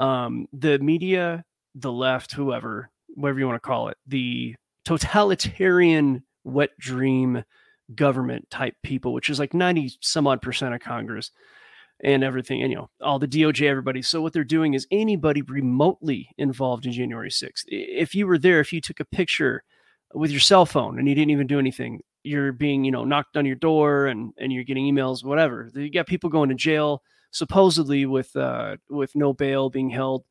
Um, 0.00 0.48
the 0.52 0.80
media, 0.80 1.44
the 1.76 1.92
left, 1.92 2.32
whoever, 2.32 2.90
whatever 3.14 3.38
you 3.38 3.46
want 3.46 3.62
to 3.62 3.68
call 3.68 3.86
it, 3.86 3.96
the 4.08 4.56
totalitarian 4.84 6.24
wet 6.44 6.70
dream 6.78 7.44
government 7.94 8.48
type 8.50 8.74
people, 8.82 9.12
which 9.12 9.28
is 9.28 9.38
like 9.38 9.54
90 9.54 9.92
some 10.00 10.26
odd 10.26 10.42
percent 10.42 10.74
of 10.74 10.80
Congress 10.80 11.30
and 12.02 12.24
everything, 12.24 12.62
and 12.62 12.70
you 12.70 12.78
know, 12.78 12.90
all 13.02 13.18
the 13.18 13.28
DOJ, 13.28 13.68
everybody. 13.68 14.00
So 14.00 14.22
what 14.22 14.32
they're 14.32 14.44
doing 14.44 14.74
is 14.74 14.86
anybody 14.90 15.42
remotely 15.42 16.30
involved 16.38 16.86
in 16.86 16.92
January 16.92 17.30
6th. 17.30 17.64
If 17.66 18.14
you 18.14 18.26
were 18.26 18.38
there, 18.38 18.60
if 18.60 18.72
you 18.72 18.80
took 18.80 19.00
a 19.00 19.04
picture 19.04 19.62
with 20.14 20.30
your 20.30 20.40
cell 20.40 20.66
phone 20.66 20.98
and 20.98 21.08
you 21.08 21.14
didn't 21.14 21.30
even 21.30 21.46
do 21.46 21.58
anything, 21.58 22.00
you're 22.22 22.52
being 22.52 22.84
you 22.84 22.90
know 22.90 23.04
knocked 23.04 23.36
on 23.36 23.46
your 23.46 23.56
door 23.56 24.06
and 24.06 24.32
and 24.38 24.52
you're 24.52 24.64
getting 24.64 24.84
emails 24.84 25.24
whatever 25.24 25.70
you 25.74 25.90
got 25.90 26.06
people 26.06 26.28
going 26.28 26.48
to 26.48 26.54
jail 26.54 27.02
supposedly 27.30 28.06
with 28.06 28.34
uh 28.36 28.76
with 28.88 29.14
no 29.14 29.32
bail 29.32 29.70
being 29.70 29.90
held 29.90 30.24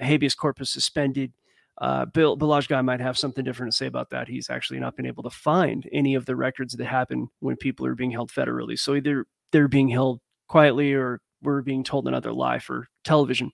habeas 0.00 0.34
corpus 0.34 0.70
suspended 0.70 1.32
uh, 1.78 2.04
Bill 2.06 2.36
Balaji 2.36 2.84
might 2.84 3.00
have 3.00 3.18
something 3.18 3.44
different 3.44 3.72
to 3.72 3.76
say 3.76 3.86
about 3.86 4.10
that. 4.10 4.28
He's 4.28 4.50
actually 4.50 4.80
not 4.80 4.96
been 4.96 5.06
able 5.06 5.22
to 5.22 5.30
find 5.30 5.88
any 5.92 6.14
of 6.14 6.26
the 6.26 6.36
records 6.36 6.74
that 6.74 6.84
happen 6.84 7.28
when 7.40 7.56
people 7.56 7.86
are 7.86 7.94
being 7.94 8.10
held 8.10 8.30
federally. 8.30 8.78
So 8.78 8.94
either 8.94 9.26
they're 9.52 9.68
being 9.68 9.88
held 9.88 10.20
quietly 10.48 10.92
or 10.92 11.20
we're 11.42 11.62
being 11.62 11.82
told 11.82 12.06
another 12.06 12.32
lie 12.32 12.58
for 12.58 12.88
television. 13.04 13.50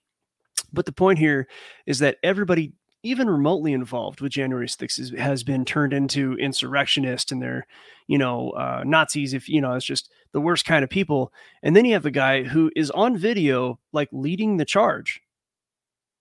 But 0.71 0.85
the 0.85 0.91
point 0.91 1.17
here 1.17 1.47
is 1.87 1.99
that 1.99 2.17
everybody, 2.21 2.73
even 3.03 3.29
remotely 3.29 3.73
involved 3.73 4.21
with 4.21 4.33
January 4.33 4.67
6th, 4.67 5.17
has 5.17 5.43
been 5.43 5.65
turned 5.65 5.93
into 5.93 6.33
insurrectionists 6.33 7.31
and 7.31 7.41
they're, 7.41 7.65
you 8.07 8.17
know, 8.17 8.51
uh, 8.51 8.83
Nazis. 8.85 9.33
If 9.33 9.49
you 9.49 9.61
know, 9.61 9.73
it's 9.73 9.85
just 9.85 10.11
the 10.33 10.41
worst 10.41 10.65
kind 10.65 10.83
of 10.83 10.89
people. 10.89 11.33
And 11.63 11.75
then 11.75 11.85
you 11.85 11.93
have 11.93 12.05
a 12.05 12.11
guy 12.11 12.43
who 12.43 12.69
is 12.75 12.91
on 12.91 13.17
video, 13.17 13.79
like 13.93 14.09
leading 14.11 14.57
the 14.57 14.65
charge 14.65 15.21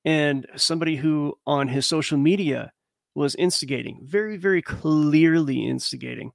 and 0.05 0.47
somebody 0.57 0.97
who 0.97 1.35
on 1.47 1.69
his 1.69 1.87
social 1.87 2.19
media 2.19 2.73
was 3.15 3.35
instigating, 3.35 4.01
very, 4.03 4.37
very 4.37 4.63
clearly 4.63 5.67
instigating 5.67 6.33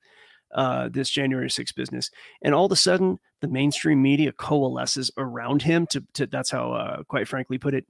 uh, 0.53 0.89
this 0.89 1.10
January 1.10 1.48
6th 1.48 1.75
business. 1.75 2.12
And 2.43 2.53
all 2.53 2.65
of 2.65 2.72
a 2.72 2.75
sudden, 2.75 3.20
the 3.41 3.48
mainstream 3.48 4.01
media 4.01 4.32
coalesces 4.32 5.12
around 5.17 5.62
him 5.63 5.88
to, 5.88 6.03
to 6.13 6.27
that's 6.27 6.51
how, 6.51 6.74
uh, 6.74 7.03
quite 7.03 7.27
frankly, 7.27 7.58
put 7.58 7.74
it. 7.74 7.86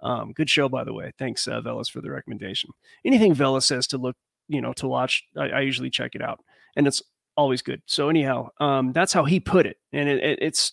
Um, 0.00 0.32
good 0.32 0.50
show, 0.50 0.68
by 0.68 0.84
the 0.84 0.92
way. 0.92 1.12
Thanks, 1.18 1.46
uh, 1.46 1.60
Velas, 1.60 1.88
for 1.88 2.00
the 2.00 2.10
recommendation. 2.10 2.70
Anything 3.04 3.34
Velas 3.34 3.62
says 3.62 3.86
to 3.88 3.98
look, 3.98 4.16
you 4.48 4.60
know, 4.60 4.72
to 4.74 4.88
watch, 4.88 5.24
I, 5.36 5.48
I 5.48 5.60
usually 5.60 5.90
check 5.90 6.14
it 6.14 6.22
out, 6.22 6.40
and 6.76 6.86
it's 6.88 7.00
always 7.36 7.62
good. 7.62 7.82
So 7.86 8.08
anyhow, 8.08 8.48
um, 8.60 8.92
that's 8.92 9.12
how 9.12 9.24
he 9.24 9.38
put 9.38 9.64
it, 9.64 9.76
and 9.92 10.08
it, 10.08 10.22
it, 10.22 10.38
it's 10.42 10.72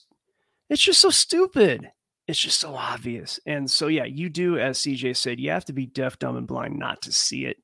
it's 0.70 0.82
just 0.82 1.00
so 1.00 1.12
stupid 1.12 1.92
it's 2.30 2.38
just 2.40 2.60
so 2.60 2.76
obvious. 2.76 3.40
And 3.48 3.70
so, 3.70 3.88
yeah, 3.88 4.06
you 4.06 4.30
do, 4.30 4.60
as 4.60 4.78
CJ 4.80 5.18
said, 5.18 5.40
you 5.40 5.50
have 5.50 5.66
to 5.66 5.74
be 5.74 5.88
deaf, 5.88 6.20
dumb, 6.20 6.38
and 6.38 6.46
blind 6.46 6.78
not 6.78 7.02
to 7.04 7.12
see 7.12 7.46
it. 7.46 7.58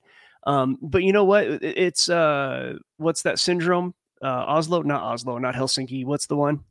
Um, 0.48 0.80
but 0.82 1.04
you 1.04 1.14
know 1.14 1.24
what? 1.24 1.46
It's 1.46 2.10
uh, 2.10 2.74
what's 2.98 3.22
that 3.22 3.38
syndrome? 3.38 3.94
Uh, 4.24 4.28
Oslo, 4.48 4.82
not 4.82 5.04
Oslo, 5.04 5.38
not 5.38 5.54
Helsinki. 5.54 6.04
What's 6.04 6.26
the 6.26 6.36
one? 6.36 6.62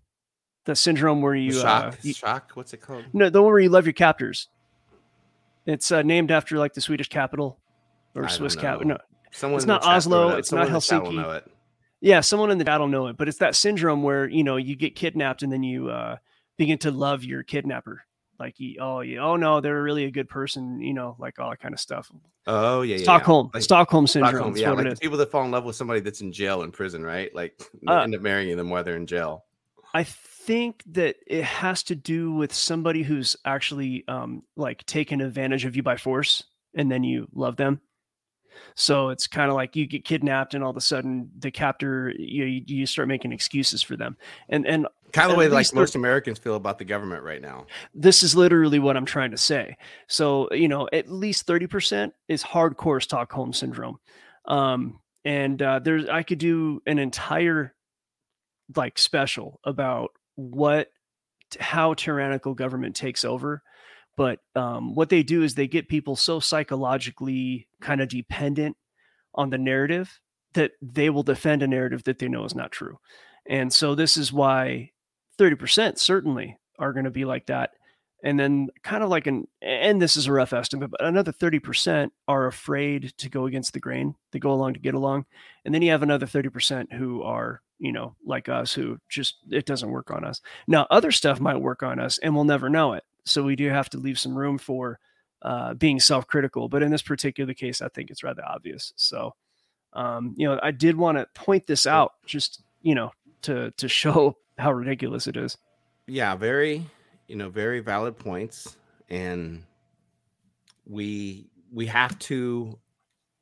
The 0.64 0.74
syndrome 0.74 1.22
where 1.22 1.36
you 1.36 1.52
shock, 1.52 1.92
uh, 1.94 1.96
you, 2.02 2.14
shock. 2.14 2.50
What's 2.54 2.72
it 2.72 2.78
called? 2.78 3.04
No, 3.12 3.30
the 3.30 3.40
one 3.42 3.52
where 3.52 3.60
you 3.60 3.68
love 3.68 3.86
your 3.86 3.92
captors. 3.92 4.48
It's 5.66 5.92
uh, 5.92 6.02
named 6.02 6.30
after 6.32 6.58
like 6.58 6.74
the 6.74 6.80
Swedish 6.80 7.08
capital 7.08 7.58
or 8.16 8.24
I 8.24 8.28
Swiss 8.28 8.56
capital. 8.56 8.88
No, 8.88 8.98
Someone 9.30 9.58
It's 9.58 9.66
not 9.66 9.84
Oslo, 9.84 10.30
it. 10.30 10.38
it's 10.40 10.52
not 10.52 10.66
Someone 10.66 10.68
in 10.68 10.72
the 10.74 10.80
chat 10.80 11.02
will 11.02 11.10
Helsinki. 11.10 11.14
know 11.22 11.30
it. 11.32 11.50
yeah, 12.00 12.20
someone 12.20 12.50
in 12.50 12.58
the 12.58 12.64
chat 12.64 12.80
will 12.80 12.88
know 12.88 13.06
it, 13.08 13.16
but 13.16 13.28
it's 13.28 13.38
that 13.38 13.54
syndrome 13.54 14.02
where 14.02 14.28
you 14.28 14.42
know 14.44 14.56
you 14.56 14.74
get 14.76 14.94
kidnapped 14.96 15.42
and 15.42 15.52
then 15.52 15.62
you 15.62 15.90
uh, 15.90 16.16
begin 16.56 16.78
to 16.78 16.90
love 16.90 17.24
your 17.24 17.42
kidnapper. 17.42 18.04
Like, 18.38 18.56
oh, 18.80 19.00
yeah, 19.00 19.20
oh 19.20 19.36
no, 19.36 19.60
they're 19.60 19.82
really 19.82 20.04
a 20.04 20.10
good 20.10 20.28
person, 20.28 20.80
you 20.80 20.92
know, 20.92 21.16
like 21.18 21.38
all 21.38 21.50
that 21.50 21.60
kind 21.60 21.72
of 21.72 21.78
stuff. 21.78 22.10
Oh 22.46 22.82
yeah, 22.82 22.94
yeah, 22.94 22.98
yeah. 22.98 23.02
Stockholm, 23.04 23.50
Like, 23.54 23.62
Stockholm 23.62 24.06
syndrome. 24.06 24.56
Stockholm, 24.56 24.56
yeah, 24.56 24.90
like 24.90 25.00
people 25.00 25.18
that 25.18 25.30
fall 25.30 25.44
in 25.44 25.50
love 25.50 25.64
with 25.64 25.76
somebody 25.76 26.00
that's 26.00 26.20
in 26.20 26.32
jail 26.32 26.62
in 26.62 26.72
prison, 26.72 27.04
right? 27.04 27.34
Like 27.34 27.60
Uh, 27.88 28.00
end 28.00 28.14
up 28.14 28.20
marrying 28.20 28.56
them 28.56 28.70
while 28.70 28.82
they're 28.82 28.96
in 28.96 29.06
jail. 29.06 29.44
I 29.94 30.02
think 30.02 30.82
that 30.86 31.16
it 31.26 31.44
has 31.44 31.84
to 31.84 31.94
do 31.94 32.32
with 32.32 32.52
somebody 32.52 33.02
who's 33.02 33.36
actually 33.44 34.04
um, 34.08 34.42
like 34.56 34.84
taken 34.86 35.20
advantage 35.20 35.64
of 35.64 35.76
you 35.76 35.82
by 35.82 35.96
force, 35.96 36.42
and 36.74 36.90
then 36.90 37.04
you 37.04 37.28
love 37.32 37.56
them. 37.56 37.80
So 38.74 39.08
it's 39.10 39.26
kind 39.26 39.50
of 39.50 39.56
like 39.56 39.76
you 39.76 39.86
get 39.86 40.04
kidnapped, 40.04 40.54
and 40.54 40.64
all 40.64 40.70
of 40.70 40.76
a 40.76 40.80
sudden 40.80 41.30
the 41.38 41.50
captor 41.50 42.12
you 42.18 42.62
you 42.66 42.86
start 42.86 43.08
making 43.08 43.32
excuses 43.32 43.80
for 43.82 43.96
them, 43.96 44.16
and 44.48 44.66
and 44.66 44.88
Kind 45.14 45.30
of 45.30 45.36
the 45.36 45.38
way 45.38 45.48
like 45.48 45.72
most 45.72 45.94
Americans 45.94 46.40
feel 46.40 46.56
about 46.56 46.78
the 46.78 46.84
government 46.84 47.22
right 47.22 47.40
now. 47.40 47.66
this 47.94 48.24
is 48.24 48.34
literally 48.34 48.80
what 48.80 48.96
I'm 48.96 49.04
trying 49.04 49.30
to 49.30 49.36
say. 49.36 49.76
So, 50.08 50.48
you 50.50 50.66
know, 50.66 50.88
at 50.92 51.08
least 51.08 51.46
30% 51.46 52.10
is 52.28 52.42
hardcore 52.42 53.00
Stockholm 53.00 53.52
syndrome. 53.52 53.98
Um, 54.46 54.98
and 55.24 55.62
uh, 55.62 55.78
there's, 55.78 56.08
I 56.08 56.24
could 56.24 56.38
do 56.38 56.82
an 56.84 56.98
entire 56.98 57.76
like 58.74 58.98
special 58.98 59.60
about 59.64 60.10
what, 60.34 60.88
how 61.60 61.94
tyrannical 61.94 62.54
government 62.54 62.96
takes 62.96 63.24
over. 63.24 63.62
But 64.16 64.40
um, 64.56 64.96
what 64.96 65.10
they 65.10 65.22
do 65.22 65.44
is 65.44 65.54
they 65.54 65.68
get 65.68 65.88
people 65.88 66.16
so 66.16 66.40
psychologically 66.40 67.68
kind 67.80 68.00
of 68.00 68.08
dependent 68.08 68.76
on 69.32 69.50
the 69.50 69.58
narrative 69.58 70.18
that 70.54 70.72
they 70.82 71.08
will 71.08 71.22
defend 71.22 71.62
a 71.62 71.68
narrative 71.68 72.02
that 72.04 72.18
they 72.18 72.26
know 72.26 72.44
is 72.44 72.54
not 72.56 72.72
true. 72.72 72.98
And 73.46 73.72
so 73.72 73.94
this 73.94 74.16
is 74.16 74.32
why 74.32 74.90
30% 75.38 75.98
certainly 75.98 76.58
are 76.78 76.92
going 76.92 77.04
to 77.04 77.10
be 77.10 77.24
like 77.24 77.46
that. 77.46 77.70
And 78.22 78.40
then, 78.40 78.68
kind 78.82 79.04
of 79.04 79.10
like 79.10 79.26
an, 79.26 79.46
and 79.60 80.00
this 80.00 80.16
is 80.16 80.28
a 80.28 80.32
rough 80.32 80.54
estimate, 80.54 80.90
but 80.90 81.04
another 81.04 81.30
30% 81.30 82.10
are 82.26 82.46
afraid 82.46 83.12
to 83.18 83.28
go 83.28 83.44
against 83.44 83.74
the 83.74 83.80
grain. 83.80 84.14
They 84.32 84.38
go 84.38 84.52
along 84.52 84.74
to 84.74 84.80
get 84.80 84.94
along. 84.94 85.26
And 85.64 85.74
then 85.74 85.82
you 85.82 85.90
have 85.90 86.02
another 86.02 86.24
30% 86.24 86.90
who 86.90 87.22
are, 87.22 87.60
you 87.78 87.92
know, 87.92 88.16
like 88.24 88.48
us, 88.48 88.72
who 88.72 88.98
just, 89.10 89.36
it 89.50 89.66
doesn't 89.66 89.90
work 89.90 90.10
on 90.10 90.24
us. 90.24 90.40
Now, 90.66 90.86
other 90.90 91.12
stuff 91.12 91.38
might 91.38 91.60
work 91.60 91.82
on 91.82 91.98
us 91.98 92.16
and 92.16 92.34
we'll 92.34 92.44
never 92.44 92.70
know 92.70 92.94
it. 92.94 93.04
So 93.26 93.42
we 93.42 93.56
do 93.56 93.68
have 93.68 93.90
to 93.90 93.98
leave 93.98 94.18
some 94.18 94.36
room 94.36 94.56
for 94.56 94.98
uh, 95.42 95.74
being 95.74 96.00
self 96.00 96.26
critical. 96.26 96.70
But 96.70 96.82
in 96.82 96.90
this 96.90 97.02
particular 97.02 97.52
case, 97.52 97.82
I 97.82 97.88
think 97.88 98.10
it's 98.10 98.24
rather 98.24 98.42
obvious. 98.46 98.94
So, 98.96 99.34
um, 99.92 100.34
you 100.38 100.48
know, 100.48 100.58
I 100.62 100.70
did 100.70 100.96
want 100.96 101.18
to 101.18 101.26
point 101.34 101.66
this 101.66 101.86
out 101.86 102.12
just, 102.24 102.62
you 102.80 102.94
know, 102.94 103.12
to, 103.42 103.70
to 103.72 103.88
show 104.00 104.38
how 104.58 104.72
ridiculous 104.72 105.26
it 105.26 105.36
is. 105.36 105.56
Yeah, 106.06 106.34
very, 106.34 106.84
you 107.28 107.36
know, 107.36 107.48
very 107.48 107.80
valid 107.80 108.16
points, 108.16 108.76
and 109.08 109.64
we 110.86 111.48
we 111.72 111.86
have 111.86 112.18
to 112.20 112.78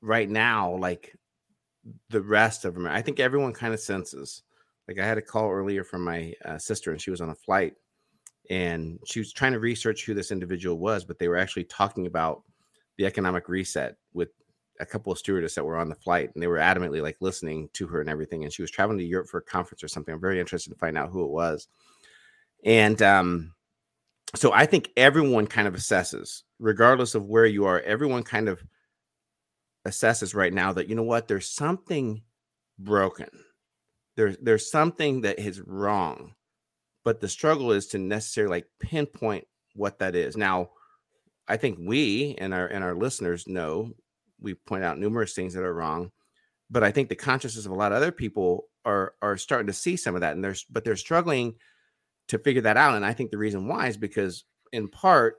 right 0.01 0.29
now 0.29 0.77
like 0.77 1.15
the 2.11 2.23
rest 2.23 2.65
of 2.65 2.75
them. 2.75 2.87
I 2.87 3.03
think 3.03 3.21
everyone 3.21 3.53
kind 3.53 3.75
of 3.75 3.81
senses. 3.81 4.43
Like 4.89 4.99
I 4.99 5.07
had 5.07 5.19
a 5.19 5.23
call 5.23 5.51
earlier 5.51 5.85
from 5.85 6.05
my 6.05 6.35
uh, 6.45 6.59
sister, 6.59 6.93
and 6.93 7.01
she 7.01 7.11
was 7.11 7.21
on 7.21 7.31
a 7.31 7.35
flight, 7.35 7.75
and 8.51 8.99
she 9.07 9.19
was 9.19 9.33
trying 9.33 9.53
to 9.53 9.61
research 9.61 10.05
who 10.05 10.15
this 10.15 10.31
individual 10.31 10.79
was, 10.79 11.05
but 11.05 11.19
they 11.19 11.29
were 11.29 11.37
actually 11.37 11.65
talking 11.65 12.07
about 12.07 12.43
the 12.99 13.07
economic 13.07 13.49
reset 13.49 13.97
with 14.13 14.29
a 14.81 14.87
couple 14.87 15.13
of 15.13 15.19
stewardess 15.19 15.55
that 15.55 15.65
were 15.65 15.77
on 15.77 15.89
the 15.89 15.95
flight, 15.95 16.31
and 16.35 16.43
they 16.43 16.47
were 16.47 16.59
adamantly 16.59 17.03
like 17.03 17.17
listening 17.21 17.69
to 17.75 17.87
her 17.87 18.01
and 18.01 18.11
everything. 18.11 18.45
And 18.45 18.53
she 18.53 18.63
was 18.63 18.71
traveling 18.71 18.99
to 18.99 19.05
Europe 19.05 19.29
for 19.29 19.39
a 19.39 19.43
conference 19.43 19.83
or 19.85 19.89
something. 19.89 20.13
I'm 20.13 20.21
very 20.21 20.41
interested 20.41 20.71
to 20.71 20.79
find 20.79 20.99
out 20.99 21.11
who 21.11 21.25
it 21.25 21.31
was. 21.31 21.69
And 22.65 23.01
um, 23.03 23.55
so 24.35 24.53
I 24.53 24.67
think 24.67 24.91
everyone 24.97 25.47
kind 25.47 25.69
of 25.69 25.75
assesses, 25.75 26.43
regardless 26.59 27.15
of 27.15 27.27
where 27.27 27.47
you 27.47 27.67
are, 27.67 27.81
everyone 27.81 28.23
kind 28.23 28.49
of 28.49 28.63
assesses 29.87 30.35
right 30.35 30.53
now 30.53 30.73
that 30.73 30.89
you 30.89 30.95
know 30.95 31.03
what, 31.03 31.29
there's 31.29 31.49
something 31.49 32.23
broken. 32.79 33.29
There's 34.17 34.37
there's 34.39 34.71
something 34.71 35.23
that 35.23 35.39
is 35.39 35.61
wrong. 35.61 36.35
But 37.05 37.21
the 37.21 37.29
struggle 37.29 37.73
is 37.73 37.89
to 37.89 37.99
necessarily 37.99 38.59
like 38.59 38.67
pinpoint 38.79 39.47
what 39.75 39.99
that 39.99 40.15
is. 40.15 40.37
Now, 40.37 40.71
I 41.49 41.57
think 41.57 41.79
we 41.81 42.37
and 42.39 42.55
our 42.55 42.67
and 42.67 42.85
our 42.85 42.95
listeners 42.95 43.49
know 43.49 43.93
we 44.43 44.55
point 44.55 44.85
out 44.85 44.99
numerous 44.99 45.35
things 45.35 45.55
that 45.55 45.63
are 45.63 45.75
wrong, 45.75 46.11
but 46.71 46.83
I 46.83 46.91
think 46.91 47.09
the 47.09 47.15
consciousness 47.15 47.67
of 47.67 47.73
a 47.73 47.77
lot 47.77 47.93
of 47.93 47.97
other 47.97 48.13
people 48.13 48.69
are 48.85 49.15
are 49.23 49.37
starting 49.37 49.67
to 49.69 49.73
see 49.73 49.97
some 49.97 50.15
of 50.15 50.23
that, 50.23 50.35
and 50.35 50.45
there's 50.45 50.65
but 50.65 50.85
they're 50.85 50.97
struggling 50.97 51.55
to 52.29 52.39
figure 52.39 52.63
that 52.63 52.77
out. 52.77 52.97
And 52.97 53.05
I 53.05 53.13
think 53.13 53.31
the 53.31 53.39
reason 53.39 53.69
why 53.69 53.89
is 53.89 53.97
because 53.97 54.45
in 54.73 54.89
part 54.89 55.37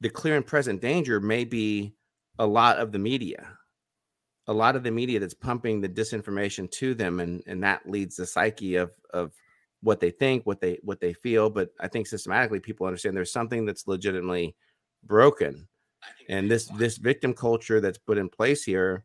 the 0.00 0.08
clear 0.08 0.36
and 0.36 0.46
present 0.46 0.80
danger 0.80 1.20
may 1.20 1.44
be 1.44 1.94
a 2.38 2.46
lot 2.46 2.78
of 2.78 2.92
the 2.92 2.98
media, 2.98 3.56
a 4.46 4.52
lot 4.52 4.76
of 4.76 4.82
the 4.82 4.90
media 4.90 5.18
that's 5.18 5.34
pumping 5.34 5.80
the 5.80 5.88
disinformation 5.88 6.70
to 6.72 6.94
them, 6.94 7.20
and 7.20 7.42
and 7.46 7.62
that 7.62 7.88
leads 7.88 8.16
the 8.16 8.26
psyche 8.26 8.76
of 8.76 8.92
of 9.12 9.32
what 9.82 10.00
they 10.00 10.10
think, 10.10 10.46
what 10.46 10.60
they 10.60 10.78
what 10.82 11.00
they 11.00 11.12
feel. 11.12 11.50
But 11.50 11.70
I 11.80 11.88
think 11.88 12.06
systematically 12.06 12.60
people 12.60 12.86
understand 12.86 13.16
there's 13.16 13.32
something 13.32 13.66
that's 13.66 13.86
legitimately 13.86 14.56
broken 15.04 15.68
and 16.28 16.50
this 16.50 16.66
this 16.78 16.96
victim 16.96 17.34
culture 17.34 17.80
that's 17.80 17.98
put 17.98 18.18
in 18.18 18.28
place 18.28 18.64
here 18.64 19.04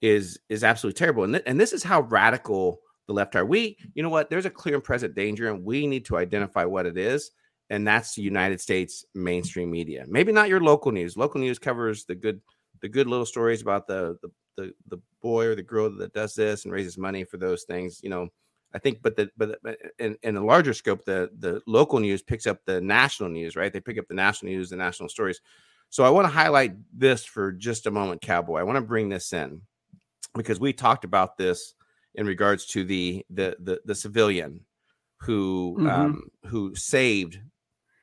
is 0.00 0.38
is 0.48 0.64
absolutely 0.64 0.98
terrible. 0.98 1.24
And, 1.24 1.34
th- 1.34 1.44
and 1.46 1.60
this 1.60 1.72
is 1.72 1.82
how 1.82 2.02
radical 2.02 2.80
the 3.06 3.12
left 3.14 3.36
are. 3.36 3.44
We 3.44 3.78
you 3.94 4.02
know 4.02 4.08
what? 4.08 4.30
There's 4.30 4.46
a 4.46 4.50
clear 4.50 4.74
and 4.74 4.84
present 4.84 5.14
danger 5.14 5.50
and 5.50 5.64
we 5.64 5.86
need 5.86 6.04
to 6.06 6.16
identify 6.16 6.64
what 6.64 6.86
it 6.86 6.98
is 6.98 7.30
and 7.70 7.86
that's 7.86 8.14
the 8.14 8.22
united 8.22 8.60
states 8.60 9.04
mainstream 9.14 9.70
media. 9.70 10.04
Maybe 10.06 10.32
not 10.32 10.48
your 10.48 10.60
local 10.60 10.92
news. 10.92 11.16
Local 11.16 11.40
news 11.40 11.58
covers 11.58 12.04
the 12.04 12.14
good 12.14 12.40
the 12.80 12.88
good 12.88 13.06
little 13.06 13.26
stories 13.26 13.62
about 13.62 13.86
the 13.86 14.16
the 14.22 14.28
the, 14.56 14.74
the 14.88 14.98
boy 15.20 15.46
or 15.46 15.54
the 15.56 15.62
girl 15.62 15.90
that 15.90 16.12
does 16.12 16.34
this 16.34 16.64
and 16.64 16.72
raises 16.72 16.96
money 16.96 17.24
for 17.24 17.36
those 17.38 17.64
things 17.64 18.00
you 18.02 18.10
know. 18.10 18.28
I 18.74 18.80
think 18.80 19.02
but 19.02 19.14
the 19.14 19.30
but 19.36 19.60
in, 20.00 20.16
in 20.24 20.36
a 20.36 20.44
larger 20.44 20.74
scope 20.74 21.04
the 21.04 21.30
the 21.38 21.62
local 21.66 22.00
news 22.00 22.22
picks 22.22 22.46
up 22.46 22.58
the 22.66 22.80
national 22.80 23.28
news 23.28 23.54
right? 23.56 23.72
They 23.72 23.80
pick 23.80 23.98
up 23.98 24.08
the 24.08 24.14
national 24.14 24.52
news 24.52 24.70
the 24.70 24.76
national 24.76 25.08
stories 25.08 25.40
so 25.94 26.02
I 26.02 26.10
want 26.10 26.24
to 26.24 26.32
highlight 26.32 26.74
this 26.92 27.24
for 27.24 27.52
just 27.52 27.86
a 27.86 27.90
moment, 27.92 28.20
Cowboy. 28.20 28.58
I 28.58 28.64
want 28.64 28.78
to 28.78 28.82
bring 28.82 29.08
this 29.08 29.32
in 29.32 29.60
because 30.34 30.58
we 30.58 30.72
talked 30.72 31.04
about 31.04 31.38
this 31.38 31.74
in 32.16 32.26
regards 32.26 32.66
to 32.66 32.82
the 32.82 33.24
the 33.30 33.56
the, 33.60 33.80
the 33.84 33.94
civilian 33.94 34.62
who 35.20 35.76
mm-hmm. 35.78 35.88
um, 35.88 36.22
who 36.46 36.74
saved 36.74 37.38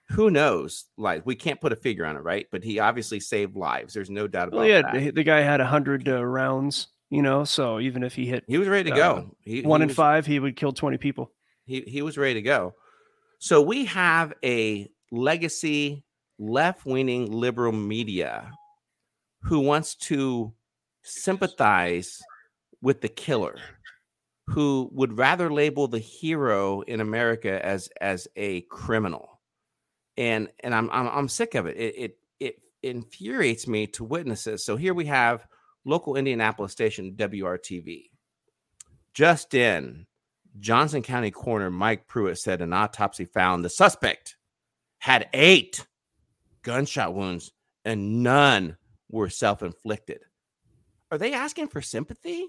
who 0.08 0.32
knows 0.32 0.86
lives. 0.96 1.26
we 1.26 1.36
can't 1.36 1.60
put 1.60 1.74
a 1.74 1.76
figure 1.76 2.06
on 2.06 2.16
it 2.16 2.22
right 2.22 2.48
but 2.50 2.64
he 2.64 2.80
obviously 2.80 3.20
saved 3.20 3.58
lives 3.58 3.94
there's 3.94 4.10
no 4.10 4.26
doubt 4.26 4.48
about 4.48 4.60
well, 4.60 4.68
yeah 4.68 4.90
that. 4.94 5.14
the 5.14 5.24
guy 5.24 5.42
had 5.42 5.60
a 5.60 5.66
100 5.66 6.08
uh, 6.08 6.24
rounds 6.24 6.88
you 7.10 7.22
know 7.22 7.44
so 7.44 7.82
even 7.82 8.04
if 8.04 8.16
he 8.16 8.26
hit 8.26 8.46
he 8.48 8.58
was 8.58 8.70
ready 8.70 8.90
to 8.90 8.96
uh, 8.96 9.00
go 9.00 9.36
he, 9.42 9.64
one 9.64 9.82
he 9.82 9.84
in 9.84 9.88
was, 9.90 9.98
five 9.98 10.26
he 10.26 10.40
would 10.40 10.56
kill 10.56 10.72
20 10.72 10.98
people 10.98 11.30
he, 11.66 11.82
he 11.82 12.02
was 12.02 12.18
ready 12.18 12.36
to 12.36 12.42
go 12.42 12.74
so 13.40 13.62
we 13.62 13.84
have 13.84 14.34
a 14.46 14.90
legacy 15.12 16.06
left-leaning 16.42 17.32
liberal 17.32 17.72
media 17.72 18.52
who 19.44 19.60
wants 19.60 19.96
to 19.96 20.52
sympathize 21.04 22.20
with 22.82 23.02
the 23.02 23.10
killer 23.10 23.58
who 24.48 24.90
would 24.92 25.18
rather 25.18 25.52
label 25.52 25.88
the 25.88 26.00
hero 26.00 26.82
in 26.82 27.00
America 27.00 27.64
as 27.66 27.90
as 28.02 28.28
a 28.36 28.62
criminal. 28.62 29.40
And 30.18 30.50
and 30.60 30.76
I'm 30.76 30.90
I'm, 30.92 31.08
I'm 31.08 31.30
sick 31.30 31.56
of 31.56 31.66
it. 31.68 31.78
It, 31.78 31.96
it 31.98 32.18
it 32.40 32.62
infuriates 32.84 33.68
me 33.68 33.88
to 33.88 34.04
witness 34.04 34.44
this. 34.44 34.66
So 34.66 34.76
here 34.76 34.94
we 34.94 35.06
have 35.06 35.48
local 35.86 36.16
Indianapolis 36.16 36.72
station 36.72 37.14
WRTV. 37.16 38.10
Just 39.14 39.54
in, 39.54 40.06
Johnson 40.60 41.02
County 41.02 41.32
coroner 41.32 41.72
Mike 41.72 42.08
Pruitt 42.08 42.38
said 42.38 42.62
an 42.62 42.74
autopsy 42.74 43.26
found 43.26 43.64
the 43.64 43.70
suspect 43.70 44.36
had 45.00 45.30
eight 45.34 45.86
gunshot 46.64 47.14
wounds 47.14 47.52
and 47.86 48.24
none 48.24 48.78
were 49.10 49.30
self 49.30 49.62
inflicted. 49.64 50.22
Are 51.12 51.18
they 51.18 51.34
asking 51.34 51.68
for 51.68 51.82
sympathy 51.82 52.48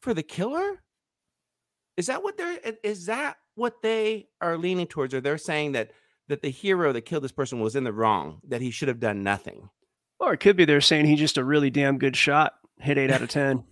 for 0.00 0.14
the 0.14 0.22
killer? 0.22 0.82
Is 1.96 2.06
that 2.06 2.22
what 2.22 2.36
they're 2.36 2.58
is 2.82 3.06
that 3.06 3.36
what 3.54 3.82
they 3.82 4.28
are 4.40 4.56
leaning 4.56 4.86
towards? 4.86 5.14
Or 5.14 5.20
they're 5.20 5.38
saying 5.38 5.72
that 5.72 5.90
that 6.28 6.42
the 6.42 6.50
hero 6.50 6.92
that 6.92 7.02
killed 7.02 7.24
this 7.24 7.32
person 7.32 7.60
was 7.60 7.76
in 7.76 7.84
the 7.84 7.92
wrong, 7.92 8.40
that 8.48 8.60
he 8.60 8.70
should 8.70 8.88
have 8.88 9.00
done 9.00 9.22
nothing. 9.22 9.68
Or 10.20 10.32
it 10.32 10.38
could 10.38 10.56
be 10.56 10.64
they're 10.64 10.80
saying 10.80 11.06
he's 11.06 11.18
just 11.18 11.38
a 11.38 11.44
really 11.44 11.70
damn 11.70 11.98
good 11.98 12.16
shot, 12.16 12.54
hit 12.78 12.98
eight 12.98 13.10
out 13.10 13.22
of 13.22 13.30
ten. 13.30 13.64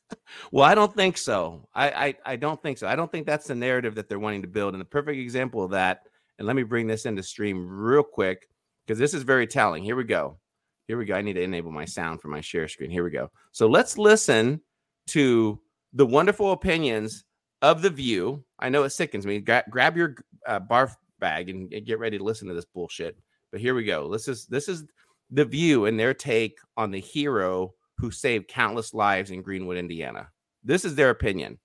well, 0.52 0.64
I 0.64 0.74
don't 0.74 0.94
think 0.94 1.16
so. 1.16 1.68
I, 1.74 1.90
I 1.90 2.14
I 2.26 2.36
don't 2.36 2.60
think 2.60 2.78
so. 2.78 2.86
I 2.86 2.96
don't 2.96 3.10
think 3.10 3.26
that's 3.26 3.46
the 3.46 3.54
narrative 3.54 3.94
that 3.94 4.08
they're 4.08 4.18
wanting 4.18 4.42
to 4.42 4.48
build. 4.48 4.74
And 4.74 4.80
the 4.80 4.84
perfect 4.86 5.18
example 5.18 5.62
of 5.62 5.70
that, 5.70 6.02
and 6.38 6.46
let 6.46 6.56
me 6.56 6.64
bring 6.64 6.86
this 6.86 7.06
into 7.06 7.22
stream 7.22 7.66
real 7.68 8.02
quick 8.02 8.48
because 8.92 9.00
this 9.00 9.14
is 9.14 9.22
very 9.22 9.46
telling. 9.46 9.82
Here 9.82 9.96
we 9.96 10.04
go. 10.04 10.38
Here 10.86 10.98
we 10.98 11.06
go. 11.06 11.14
I 11.14 11.22
need 11.22 11.32
to 11.32 11.42
enable 11.42 11.72
my 11.72 11.86
sound 11.86 12.20
for 12.20 12.28
my 12.28 12.42
share 12.42 12.68
screen. 12.68 12.90
Here 12.90 13.02
we 13.02 13.08
go. 13.08 13.30
So 13.52 13.66
let's 13.66 13.96
listen 13.96 14.60
to 15.06 15.58
the 15.94 16.04
wonderful 16.04 16.52
opinions 16.52 17.24
of 17.62 17.80
the 17.80 17.88
View. 17.88 18.44
I 18.58 18.68
know 18.68 18.82
it 18.82 18.90
sickens 18.90 19.24
me. 19.24 19.38
Gra- 19.38 19.64
grab 19.70 19.96
your 19.96 20.16
uh, 20.46 20.60
barf 20.60 20.94
bag 21.20 21.48
and, 21.48 21.70
get 21.86 21.98
ready 21.98 22.18
to 22.18 22.24
listen 22.24 22.48
to 22.48 22.52
this 22.54 22.66
bullshit. 22.66 23.16
But 23.50 23.62
here 23.62 23.74
we 23.74 23.84
go. 23.84 24.12
This 24.12 24.28
is 24.28 24.44
this 24.44 24.68
is 24.68 24.84
the 25.30 25.46
View 25.46 25.86
and 25.86 25.98
their 25.98 26.12
take 26.12 26.58
on 26.76 26.90
the 26.90 27.00
hero 27.00 27.72
who 27.96 28.10
saved 28.10 28.46
countless 28.46 28.92
lives 28.92 29.30
in 29.30 29.40
Greenwood, 29.40 29.78
Indiana. 29.78 30.28
This 30.62 30.84
is 30.84 30.94
their 30.94 31.08
opinion. 31.08 31.58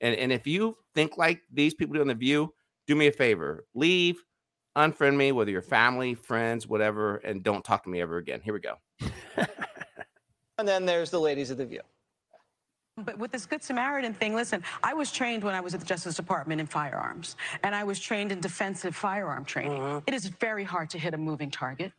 And 0.00 0.14
and 0.14 0.30
if 0.30 0.46
you 0.46 0.76
think 0.94 1.18
like 1.18 1.40
these 1.52 1.74
people 1.74 1.94
do 1.94 2.02
on 2.02 2.06
the 2.06 2.14
View, 2.14 2.54
do 2.86 2.94
me 2.94 3.08
a 3.08 3.12
favor. 3.12 3.66
Leave 3.74 4.22
unfriend 4.78 5.16
me, 5.16 5.32
whether 5.32 5.50
you're 5.50 5.62
family, 5.62 6.14
friends, 6.14 6.66
whatever, 6.66 7.16
and 7.16 7.42
don't 7.42 7.64
talk 7.64 7.82
to 7.84 7.90
me 7.90 8.00
ever 8.00 8.16
again. 8.18 8.40
Here 8.42 8.54
we 8.54 8.60
go. 8.60 8.76
and 10.58 10.66
then 10.66 10.86
there's 10.86 11.10
the 11.10 11.20
ladies 11.20 11.50
of 11.50 11.58
the 11.58 11.66
view. 11.66 11.80
But 12.96 13.18
with 13.18 13.30
this 13.30 13.46
Good 13.46 13.62
Samaritan 13.62 14.12
thing, 14.14 14.34
listen, 14.34 14.62
I 14.82 14.92
was 14.94 15.12
trained 15.12 15.44
when 15.44 15.54
I 15.54 15.60
was 15.60 15.74
at 15.74 15.80
the 15.80 15.86
Justice 15.86 16.16
Department 16.16 16.60
in 16.60 16.66
firearms, 16.66 17.36
and 17.62 17.74
I 17.74 17.84
was 17.84 18.00
trained 18.00 18.32
in 18.32 18.40
defensive 18.40 18.96
firearm 18.96 19.44
training. 19.44 19.80
Mm-hmm. 19.80 20.04
It 20.06 20.14
is 20.14 20.26
very 20.26 20.64
hard 20.64 20.90
to 20.90 20.98
hit 20.98 21.14
a 21.14 21.18
moving 21.18 21.50
target. 21.50 21.92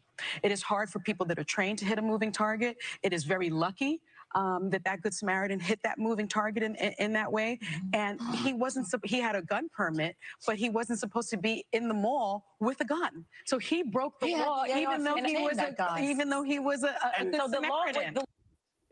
It 0.43 0.51
is 0.51 0.61
hard 0.61 0.89
for 0.89 0.99
people 0.99 1.25
that 1.27 1.39
are 1.39 1.45
trained 1.45 1.79
to 1.79 1.85
hit 1.85 1.97
a 1.97 2.01
moving 2.01 2.33
target. 2.33 2.77
It 3.03 3.13
is 3.13 3.23
very 3.23 3.49
lucky 3.49 4.01
um, 4.35 4.69
that 4.69 4.83
that 4.83 5.01
Good 5.01 5.13
Samaritan 5.13 5.59
hit 5.59 5.79
that 5.83 5.97
moving 5.97 6.27
target 6.27 6.63
in, 6.63 6.75
in, 6.75 6.93
in 6.99 7.13
that 7.13 7.31
way. 7.31 7.59
Mm-hmm. 7.61 7.87
And 7.93 8.21
he 8.37 8.53
wasn't, 8.53 8.87
he 9.03 9.19
had 9.19 9.35
a 9.35 9.41
gun 9.41 9.69
permit, 9.75 10.15
but 10.45 10.57
he 10.57 10.69
wasn't 10.69 10.99
supposed 10.99 11.29
to 11.31 11.37
be 11.37 11.65
in 11.73 11.87
the 11.87 11.93
mall 11.93 12.45
with 12.59 12.79
a 12.81 12.85
gun. 12.85 13.25
So 13.45 13.57
he 13.57 13.83
broke 13.83 14.19
the 14.19 14.29
yeah, 14.29 14.45
law, 14.45 14.65
yeah, 14.65 14.79
even, 14.79 15.03
though 15.03 15.15
he 15.15 15.37
was 15.37 15.57
a, 15.57 15.97
even 16.01 16.29
though 16.29 16.43
he 16.43 16.59
was 16.59 16.83
a, 16.83 16.87
a, 16.87 17.21
a 17.21 17.25
Good 17.25 17.35
so 17.35 17.51
Samaritan. 17.51 18.13
Law, 18.15 18.23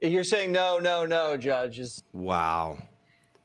the, 0.01 0.09
you're 0.09 0.23
saying 0.23 0.51
no, 0.51 0.79
no, 0.79 1.05
no, 1.05 1.37
judges. 1.37 2.03
Wow. 2.13 2.77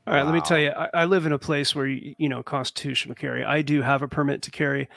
All 0.05 0.13
right, 0.13 0.19
wow. 0.19 0.25
let 0.25 0.33
me 0.33 0.41
tell 0.41 0.59
you, 0.59 0.69
I, 0.69 0.89
I, 0.93 1.05
live 1.05 1.25
in 1.25 1.31
a 1.31 1.39
place 1.39 1.73
where 1.73 1.87
you 1.87 2.29
know 2.29 2.43
constitutional 2.43 3.15
carry. 3.15 3.43
I 3.43 3.61
do 3.61 3.81
have 3.81 4.01
a 4.01 4.07
permit 4.07 4.41
to 4.43 4.51
carry, 4.51 4.89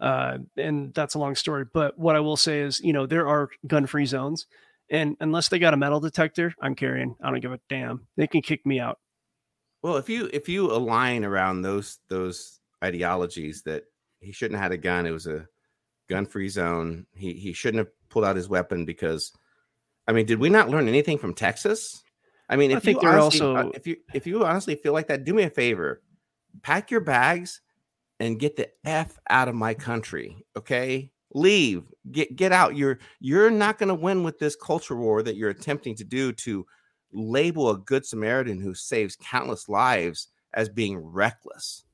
uh, 0.00 0.38
and 0.56 0.94
that's 0.94 1.14
a 1.14 1.18
long 1.18 1.34
story. 1.34 1.66
But 1.70 1.98
what 1.98 2.16
I 2.16 2.20
will 2.20 2.36
say 2.36 2.60
is, 2.60 2.80
you 2.80 2.92
know, 2.92 3.06
there 3.06 3.28
are 3.28 3.50
gun-free 3.66 4.06
zones, 4.06 4.46
and 4.90 5.16
unless 5.20 5.48
they 5.48 5.58
got 5.58 5.74
a 5.74 5.78
metal 5.78 6.00
detector, 6.00 6.54
I'm 6.60 6.74
carrying. 6.74 7.16
I 7.22 7.30
don't 7.30 7.40
give 7.40 7.52
a 7.52 7.60
damn. 7.68 8.06
They 8.16 8.26
can 8.26 8.42
kick 8.42 8.64
me 8.66 8.80
out. 8.80 8.98
Well, 9.82 9.96
if 9.96 10.08
you 10.08 10.30
if 10.32 10.48
you 10.48 10.72
align 10.72 11.24
around 11.24 11.62
those 11.62 11.98
those 12.08 12.60
ideologies 12.82 13.62
that 13.62 13.84
he 14.20 14.32
shouldn't 14.32 14.60
have 14.60 14.70
had 14.70 14.78
a 14.78 14.82
gun, 14.82 15.06
it 15.06 15.10
was 15.10 15.26
a 15.26 15.46
gun-free 16.08 16.48
zone. 16.48 17.06
He 17.14 17.34
he 17.34 17.52
shouldn't 17.52 17.78
have 17.78 17.92
pulled 18.08 18.24
out 18.24 18.36
his 18.36 18.48
weapon 18.48 18.84
because 18.84 19.32
I 20.06 20.12
mean, 20.12 20.26
did 20.26 20.38
we 20.38 20.48
not 20.48 20.70
learn 20.70 20.88
anything 20.88 21.18
from 21.18 21.34
Texas? 21.34 22.02
I 22.48 22.56
mean, 22.56 22.70
if 22.70 22.78
I 22.78 22.80
think 22.80 23.02
you 23.02 23.08
honestly, 23.08 23.40
uh, 23.40 23.54
also 23.54 23.70
if 23.74 23.86
you 23.86 23.96
if 24.12 24.26
you 24.26 24.44
honestly 24.44 24.74
feel 24.74 24.92
like 24.92 25.08
that, 25.08 25.24
do 25.24 25.34
me 25.34 25.44
a 25.44 25.50
favor. 25.50 26.02
Pack 26.62 26.90
your 26.90 27.00
bags 27.00 27.60
and 28.20 28.38
get 28.38 28.56
the 28.56 28.70
F 28.84 29.18
out 29.28 29.48
of 29.48 29.54
my 29.54 29.74
country. 29.74 30.44
Okay 30.56 31.10
leave. 31.34 31.84
Get 32.10 32.36
get 32.36 32.52
out. 32.52 32.76
You're 32.76 32.98
you're 33.20 33.50
not 33.50 33.78
going 33.78 33.88
to 33.88 33.94
win 33.94 34.22
with 34.22 34.38
this 34.38 34.56
culture 34.56 34.96
war 34.96 35.22
that 35.22 35.36
you're 35.36 35.50
attempting 35.50 35.94
to 35.96 36.04
do 36.04 36.32
to 36.32 36.66
label 37.12 37.70
a 37.70 37.78
good 37.78 38.06
samaritan 38.06 38.60
who 38.60 38.74
saves 38.74 39.16
countless 39.16 39.68
lives 39.68 40.28
as 40.54 40.68
being 40.68 40.98
reckless. 40.98 41.84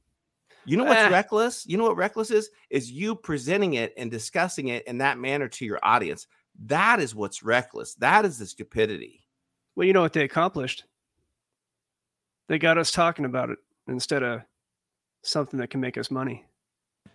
You 0.66 0.76
know 0.76 0.85
what's 0.85 1.00
eh. 1.00 1.09
reckless? 1.09 1.66
You 1.66 1.79
know 1.79 1.85
what 1.85 1.96
reckless 1.96 2.31
is? 2.31 2.50
Is 2.68 2.92
you 2.92 3.16
presenting 3.16 3.74
it 3.74 3.94
and 3.96 4.11
discussing 4.11 4.68
it 4.68 4.87
in 4.87 4.98
that 4.98 5.18
manner 5.18 5.48
to 5.48 5.64
your 5.64 5.81
audience. 5.83 6.26
That 6.66 7.00
is 7.00 7.14
what's 7.14 7.42
reckless. 7.42 7.94
That 7.94 8.24
is 8.24 8.38
the 8.38 8.46
stupidity. 8.46 9.24
Well 9.74 9.87
you 9.87 9.92
know 9.92 10.03
what 10.03 10.12
they 10.12 10.24
accomplished? 10.24 10.85
They 12.48 12.59
got 12.59 12.79
us 12.79 12.90
talking 12.90 13.24
about 13.24 13.50
it 13.50 13.59
instead 13.88 14.22
of 14.22 14.42
something 15.22 15.59
that 15.61 15.70
can 15.70 15.81
make 15.81 15.96
us 15.96 16.11
money 16.11 16.44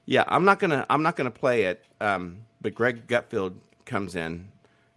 yeah, 0.06 0.24
I'm 0.28 0.46
not 0.46 0.60
gonna 0.60 0.86
I'm 0.90 1.04
not 1.04 1.16
gonna 1.16 1.32
play 1.32 1.64
it. 1.64 1.84
Um, 2.00 2.40
but 2.62 2.76
Greg 2.76 3.08
Gutfield 3.08 3.54
comes 3.86 4.16
in 4.16 4.48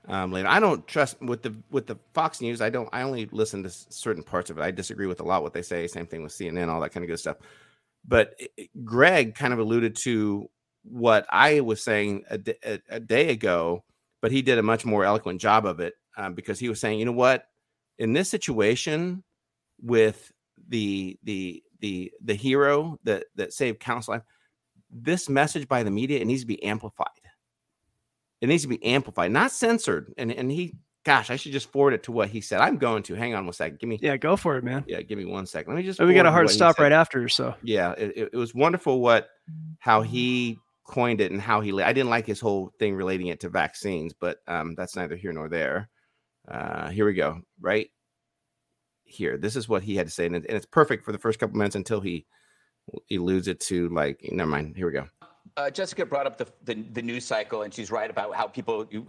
um, 0.06 0.32
later. 0.32 0.48
I 0.48 0.60
don't 0.60 0.86
trust 0.86 1.20
with 1.20 1.42
the 1.42 1.54
with 1.70 1.86
the 1.86 1.96
Fox 2.14 2.40
News. 2.40 2.60
I 2.60 2.70
don't. 2.70 2.88
I 2.92 3.02
only 3.02 3.26
listen 3.32 3.62
to 3.62 3.70
certain 3.70 4.22
parts 4.22 4.50
of 4.50 4.58
it. 4.58 4.62
I 4.62 4.70
disagree 4.70 5.06
with 5.06 5.20
a 5.20 5.24
lot 5.24 5.42
what 5.42 5.52
they 5.52 5.62
say. 5.62 5.86
Same 5.86 6.06
thing 6.06 6.22
with 6.22 6.32
CNN, 6.32 6.68
all 6.68 6.80
that 6.80 6.90
kind 6.90 7.04
of 7.04 7.08
good 7.08 7.18
stuff. 7.20 7.38
But 8.06 8.34
it, 8.38 8.70
Greg 8.84 9.34
kind 9.34 9.52
of 9.52 9.58
alluded 9.58 9.96
to 9.96 10.48
what 10.82 11.26
I 11.30 11.60
was 11.60 11.82
saying 11.82 12.24
a, 12.30 12.38
day 12.38 13.30
ago, 13.30 13.84
but 14.22 14.32
he 14.32 14.40
did 14.40 14.58
a 14.58 14.62
much 14.62 14.86
more 14.86 15.04
eloquent 15.04 15.40
job 15.40 15.66
of 15.66 15.80
it 15.80 15.94
um, 16.16 16.34
because 16.34 16.58
he 16.58 16.68
was 16.68 16.80
saying, 16.80 16.98
you 16.98 17.04
know 17.04 17.12
what, 17.12 17.46
in 17.98 18.12
this 18.12 18.28
situation 18.28 19.22
with 19.82 20.32
the 20.68 21.18
the 21.24 21.62
the 21.80 22.12
the 22.24 22.34
hero 22.34 22.98
that 23.04 23.24
that 23.36 23.52
saved 23.52 23.80
countless 23.80 24.08
life 24.08 24.22
this 24.90 25.28
message 25.28 25.68
by 25.68 25.82
the 25.82 25.90
media 25.90 26.20
it 26.20 26.26
needs 26.26 26.42
to 26.42 26.46
be 26.46 26.62
amplified. 26.62 27.08
It 28.40 28.48
needs 28.48 28.62
to 28.62 28.68
be 28.68 28.82
amplified, 28.84 29.32
not 29.32 29.50
censored. 29.50 30.12
And 30.16 30.32
and 30.32 30.50
he, 30.50 30.76
gosh, 31.04 31.30
I 31.30 31.36
should 31.36 31.52
just 31.52 31.70
forward 31.72 31.94
it 31.94 32.04
to 32.04 32.12
what 32.12 32.28
he 32.28 32.40
said. 32.40 32.60
I'm 32.60 32.76
going 32.76 33.02
to. 33.04 33.14
Hang 33.14 33.34
on 33.34 33.44
one 33.44 33.52
second. 33.52 33.80
Give 33.80 33.88
me. 33.88 33.98
Yeah, 34.00 34.16
go 34.16 34.36
for 34.36 34.56
it, 34.56 34.64
man. 34.64 34.84
Yeah, 34.86 35.02
give 35.02 35.18
me 35.18 35.24
one 35.24 35.46
second. 35.46 35.74
Let 35.74 35.80
me 35.80 35.86
just. 35.86 36.00
Oh, 36.00 36.06
we 36.06 36.14
got 36.14 36.26
a 36.26 36.30
hard 36.30 36.48
stop 36.50 36.78
right 36.78 36.92
after. 36.92 37.28
So. 37.28 37.54
Yeah, 37.62 37.92
it, 37.92 38.30
it 38.32 38.36
was 38.36 38.54
wonderful 38.54 39.00
what 39.00 39.28
how 39.80 40.02
he 40.02 40.58
coined 40.84 41.20
it 41.20 41.32
and 41.32 41.40
how 41.40 41.60
he. 41.60 41.72
I 41.82 41.92
didn't 41.92 42.10
like 42.10 42.26
his 42.26 42.40
whole 42.40 42.72
thing 42.78 42.94
relating 42.94 43.26
it 43.26 43.40
to 43.40 43.48
vaccines, 43.48 44.14
but 44.18 44.38
um, 44.46 44.74
that's 44.76 44.94
neither 44.94 45.16
here 45.16 45.32
nor 45.32 45.48
there. 45.48 45.88
Uh, 46.46 46.88
here 46.90 47.06
we 47.06 47.14
go. 47.14 47.40
Right 47.60 47.90
here. 49.04 49.36
This 49.36 49.56
is 49.56 49.68
what 49.68 49.82
he 49.82 49.96
had 49.96 50.06
to 50.06 50.12
say, 50.12 50.26
and, 50.26 50.36
and 50.36 50.46
it's 50.46 50.66
perfect 50.66 51.04
for 51.04 51.10
the 51.10 51.18
first 51.18 51.40
couple 51.40 51.56
minutes 51.56 51.76
until 51.76 52.00
he 52.00 52.24
eludes 53.10 53.48
it 53.48 53.60
to 53.60 53.88
like 53.88 54.20
never 54.32 54.50
mind 54.50 54.76
here 54.76 54.86
we 54.86 54.92
go 54.92 55.06
uh, 55.56 55.70
jessica 55.70 56.04
brought 56.04 56.26
up 56.26 56.36
the, 56.36 56.46
the, 56.64 56.82
the 56.92 57.02
news 57.02 57.24
cycle 57.24 57.62
and 57.62 57.72
she's 57.72 57.90
right 57.90 58.10
about 58.10 58.34
how 58.34 58.46
people 58.46 58.86
you, 58.90 59.06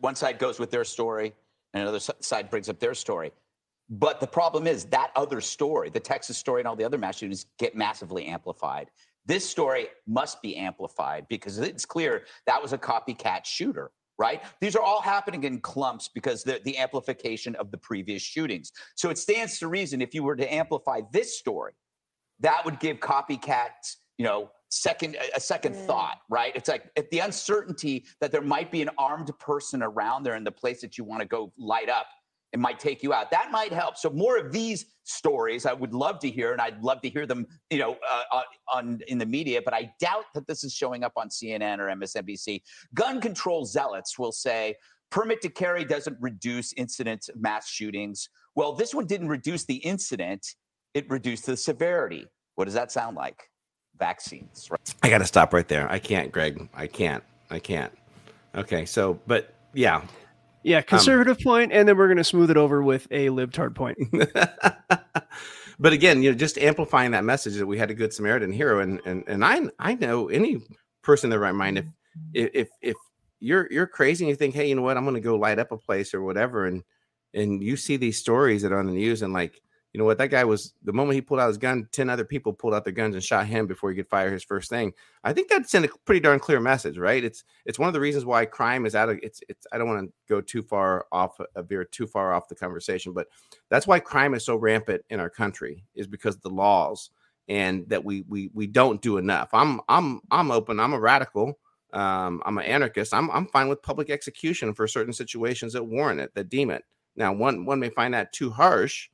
one 0.00 0.14
side 0.14 0.38
goes 0.38 0.58
with 0.58 0.70
their 0.70 0.84
story 0.84 1.34
and 1.74 1.82
another 1.82 2.00
side 2.00 2.50
brings 2.50 2.68
up 2.68 2.78
their 2.78 2.94
story 2.94 3.32
but 3.88 4.20
the 4.20 4.26
problem 4.26 4.66
is 4.66 4.84
that 4.86 5.10
other 5.16 5.40
story 5.40 5.90
the 5.90 6.00
texas 6.00 6.36
story 6.36 6.60
and 6.60 6.68
all 6.68 6.76
the 6.76 6.84
other 6.84 6.98
mass 6.98 7.18
shootings 7.18 7.46
get 7.58 7.74
massively 7.74 8.26
amplified 8.26 8.90
this 9.26 9.48
story 9.48 9.88
must 10.06 10.40
be 10.42 10.56
amplified 10.56 11.26
because 11.28 11.58
it's 11.58 11.84
clear 11.84 12.24
that 12.46 12.60
was 12.60 12.72
a 12.72 12.78
copycat 12.78 13.44
shooter 13.44 13.90
right? 14.20 14.42
These 14.60 14.76
are 14.76 14.82
all 14.82 15.00
happening 15.00 15.44
in 15.44 15.60
clumps 15.60 16.08
because 16.08 16.44
the, 16.44 16.60
the 16.64 16.76
amplification 16.76 17.56
of 17.56 17.70
the 17.70 17.78
previous 17.78 18.20
shootings. 18.20 18.70
So 18.94 19.08
it 19.08 19.16
stands 19.16 19.58
to 19.60 19.68
reason 19.68 20.02
if 20.02 20.14
you 20.14 20.22
were 20.22 20.36
to 20.36 20.52
amplify 20.52 21.00
this 21.10 21.38
story, 21.38 21.72
that 22.40 22.64
would 22.64 22.80
give 22.80 22.98
copycats, 22.98 23.96
you 24.18 24.24
know, 24.24 24.50
second 24.68 25.16
a 25.34 25.40
second 25.40 25.74
mm. 25.74 25.86
thought, 25.86 26.18
right? 26.28 26.54
It's 26.54 26.68
like 26.68 26.90
if 26.96 27.10
the 27.10 27.20
uncertainty 27.20 28.04
that 28.20 28.32
there 28.32 28.42
might 28.42 28.70
be 28.70 28.82
an 28.82 28.90
armed 28.98 29.30
person 29.38 29.82
around 29.82 30.22
there 30.22 30.36
in 30.36 30.44
the 30.44 30.52
place 30.52 30.80
that 30.80 30.96
you 30.96 31.04
want 31.04 31.22
to 31.22 31.28
go 31.28 31.52
light 31.58 31.88
up 31.88 32.06
it 32.52 32.58
might 32.58 32.80
take 32.80 33.02
you 33.02 33.12
out. 33.12 33.30
That 33.30 33.50
might 33.50 33.72
help. 33.72 33.96
So 33.96 34.10
more 34.10 34.36
of 34.36 34.52
these 34.52 34.86
stories 35.04 35.66
I 35.66 35.72
would 35.72 35.94
love 35.94 36.18
to 36.20 36.30
hear, 36.30 36.52
and 36.52 36.60
I'd 36.60 36.82
love 36.82 37.00
to 37.02 37.08
hear 37.08 37.26
them, 37.26 37.46
you 37.70 37.78
know, 37.78 37.96
uh, 38.08 38.42
on 38.68 39.00
in 39.08 39.18
the 39.18 39.26
media. 39.26 39.60
But 39.64 39.74
I 39.74 39.92
doubt 40.00 40.24
that 40.34 40.46
this 40.46 40.64
is 40.64 40.74
showing 40.74 41.04
up 41.04 41.12
on 41.16 41.28
CNN 41.28 41.78
or 41.78 41.86
MSNBC. 41.86 42.62
Gun 42.94 43.20
control 43.20 43.64
zealots 43.64 44.18
will 44.18 44.32
say 44.32 44.76
permit 45.10 45.40
to 45.42 45.48
carry 45.48 45.84
doesn't 45.84 46.16
reduce 46.20 46.72
incidents 46.74 47.28
of 47.28 47.40
mass 47.40 47.68
shootings. 47.68 48.28
Well, 48.56 48.72
this 48.72 48.94
one 48.94 49.06
didn't 49.06 49.28
reduce 49.28 49.64
the 49.64 49.76
incident; 49.76 50.54
it 50.94 51.08
reduced 51.10 51.46
the 51.46 51.56
severity. 51.56 52.26
What 52.54 52.66
does 52.66 52.74
that 52.74 52.92
sound 52.92 53.16
like? 53.16 53.48
Vaccines. 53.98 54.68
Right? 54.70 54.94
I 55.02 55.10
got 55.10 55.18
to 55.18 55.26
stop 55.26 55.52
right 55.52 55.68
there. 55.68 55.90
I 55.90 55.98
can't, 55.98 56.32
Greg. 56.32 56.68
I 56.74 56.86
can't. 56.86 57.22
I 57.50 57.58
can't. 57.58 57.92
Okay. 58.54 58.84
So, 58.86 59.20
but 59.26 59.54
yeah, 59.74 60.02
yeah, 60.62 60.78
um, 60.78 60.84
conservative 60.84 61.38
um, 61.38 61.42
point, 61.42 61.72
and 61.72 61.88
then 61.88 61.96
we're 61.96 62.08
going 62.08 62.18
to 62.18 62.24
smooth 62.24 62.50
it 62.50 62.56
over 62.56 62.82
with 62.82 63.06
a 63.10 63.28
libtard 63.28 63.74
point. 63.74 63.98
but 65.78 65.92
again, 65.92 66.22
you 66.22 66.30
know, 66.30 66.36
just 66.36 66.58
amplifying 66.58 67.12
that 67.12 67.24
message 67.24 67.54
that 67.56 67.66
we 67.66 67.78
had 67.78 67.90
a 67.90 67.94
good 67.94 68.12
Samaritan 68.12 68.52
hero, 68.52 68.80
and 68.80 69.00
and 69.06 69.24
and 69.26 69.44
I 69.44 69.62
I 69.78 69.94
know 69.94 70.28
any 70.28 70.60
person 71.02 71.28
in 71.28 71.30
their 71.30 71.40
right 71.40 71.54
mind 71.54 71.78
if 71.78 72.50
if 72.52 72.68
if 72.82 72.96
you're 73.38 73.68
you're 73.70 73.86
crazy 73.86 74.24
and 74.24 74.28
you 74.28 74.36
think, 74.36 74.54
hey, 74.54 74.68
you 74.68 74.74
know 74.74 74.82
what, 74.82 74.96
I'm 74.96 75.04
going 75.04 75.14
to 75.14 75.20
go 75.20 75.36
light 75.36 75.58
up 75.58 75.72
a 75.72 75.78
place 75.78 76.12
or 76.12 76.22
whatever, 76.22 76.66
and 76.66 76.82
and 77.32 77.62
you 77.62 77.76
see 77.76 77.96
these 77.96 78.18
stories 78.18 78.62
that 78.62 78.72
are 78.72 78.78
on 78.78 78.86
the 78.86 78.92
news, 78.92 79.22
and 79.22 79.32
like 79.32 79.62
you 79.92 79.98
know 79.98 80.04
what 80.04 80.18
that 80.18 80.30
guy 80.30 80.44
was 80.44 80.74
the 80.82 80.92
moment 80.92 81.14
he 81.14 81.20
pulled 81.20 81.40
out 81.40 81.48
his 81.48 81.58
gun 81.58 81.88
10 81.92 82.08
other 82.08 82.24
people 82.24 82.52
pulled 82.52 82.74
out 82.74 82.84
their 82.84 82.92
guns 82.92 83.14
and 83.14 83.24
shot 83.24 83.46
him 83.46 83.66
before 83.66 83.90
he 83.90 83.96
could 83.96 84.08
fire 84.08 84.32
his 84.32 84.44
first 84.44 84.70
thing. 84.70 84.92
I 85.24 85.32
think 85.32 85.48
that 85.48 85.68
sent 85.68 85.84
a 85.84 85.90
pretty 86.04 86.20
darn 86.20 86.38
clear 86.38 86.60
message 86.60 86.98
right? 86.98 87.22
It's 87.22 87.44
it's 87.66 87.78
one 87.78 87.88
of 87.88 87.94
the 87.94 88.00
reasons 88.00 88.24
why 88.24 88.44
crime 88.44 88.86
is 88.86 88.94
out 88.94 89.08
of 89.08 89.18
it's 89.22 89.42
it's 89.48 89.66
i 89.72 89.78
don't 89.78 89.88
want 89.88 90.06
to 90.06 90.12
go 90.28 90.40
too 90.40 90.62
far 90.62 91.06
off 91.12 91.38
a 91.40 91.46
uh, 91.56 91.62
veer 91.62 91.84
too 91.84 92.06
far 92.06 92.32
off 92.32 92.48
the 92.48 92.54
conversation 92.54 93.12
but 93.12 93.26
that's 93.68 93.86
why 93.86 93.98
crime 93.98 94.34
is 94.34 94.44
so 94.44 94.56
rampant 94.56 95.02
in 95.10 95.20
our 95.20 95.30
country 95.30 95.84
is 95.94 96.06
because 96.06 96.36
the 96.38 96.48
laws 96.48 97.10
and 97.50 97.86
that 97.88 98.04
we 98.04 98.22
we 98.28 98.50
we 98.54 98.66
don't 98.66 99.02
do 99.02 99.18
enough. 99.18 99.48
I'm 99.52 99.80
i'm 99.88 100.20
i'm 100.30 100.50
open 100.50 100.78
i'm 100.80 100.92
a 100.92 101.00
radical 101.00 101.58
um, 101.92 102.40
i'm 102.46 102.56
an 102.58 102.64
anarchist 102.64 103.12
i'm 103.12 103.28
i'm 103.32 103.46
fine 103.48 103.68
with 103.68 103.82
public 103.82 104.08
execution 104.08 104.72
for 104.72 104.86
certain 104.86 105.12
situations 105.12 105.72
that 105.72 105.82
warrant 105.82 106.20
it 106.20 106.32
that 106.34 106.48
deem 106.48 106.70
it. 106.70 106.84
Now 107.16 107.32
one 107.32 107.64
one 107.64 107.80
may 107.80 107.90
find 107.90 108.14
that 108.14 108.32
too 108.32 108.50
harsh 108.50 109.08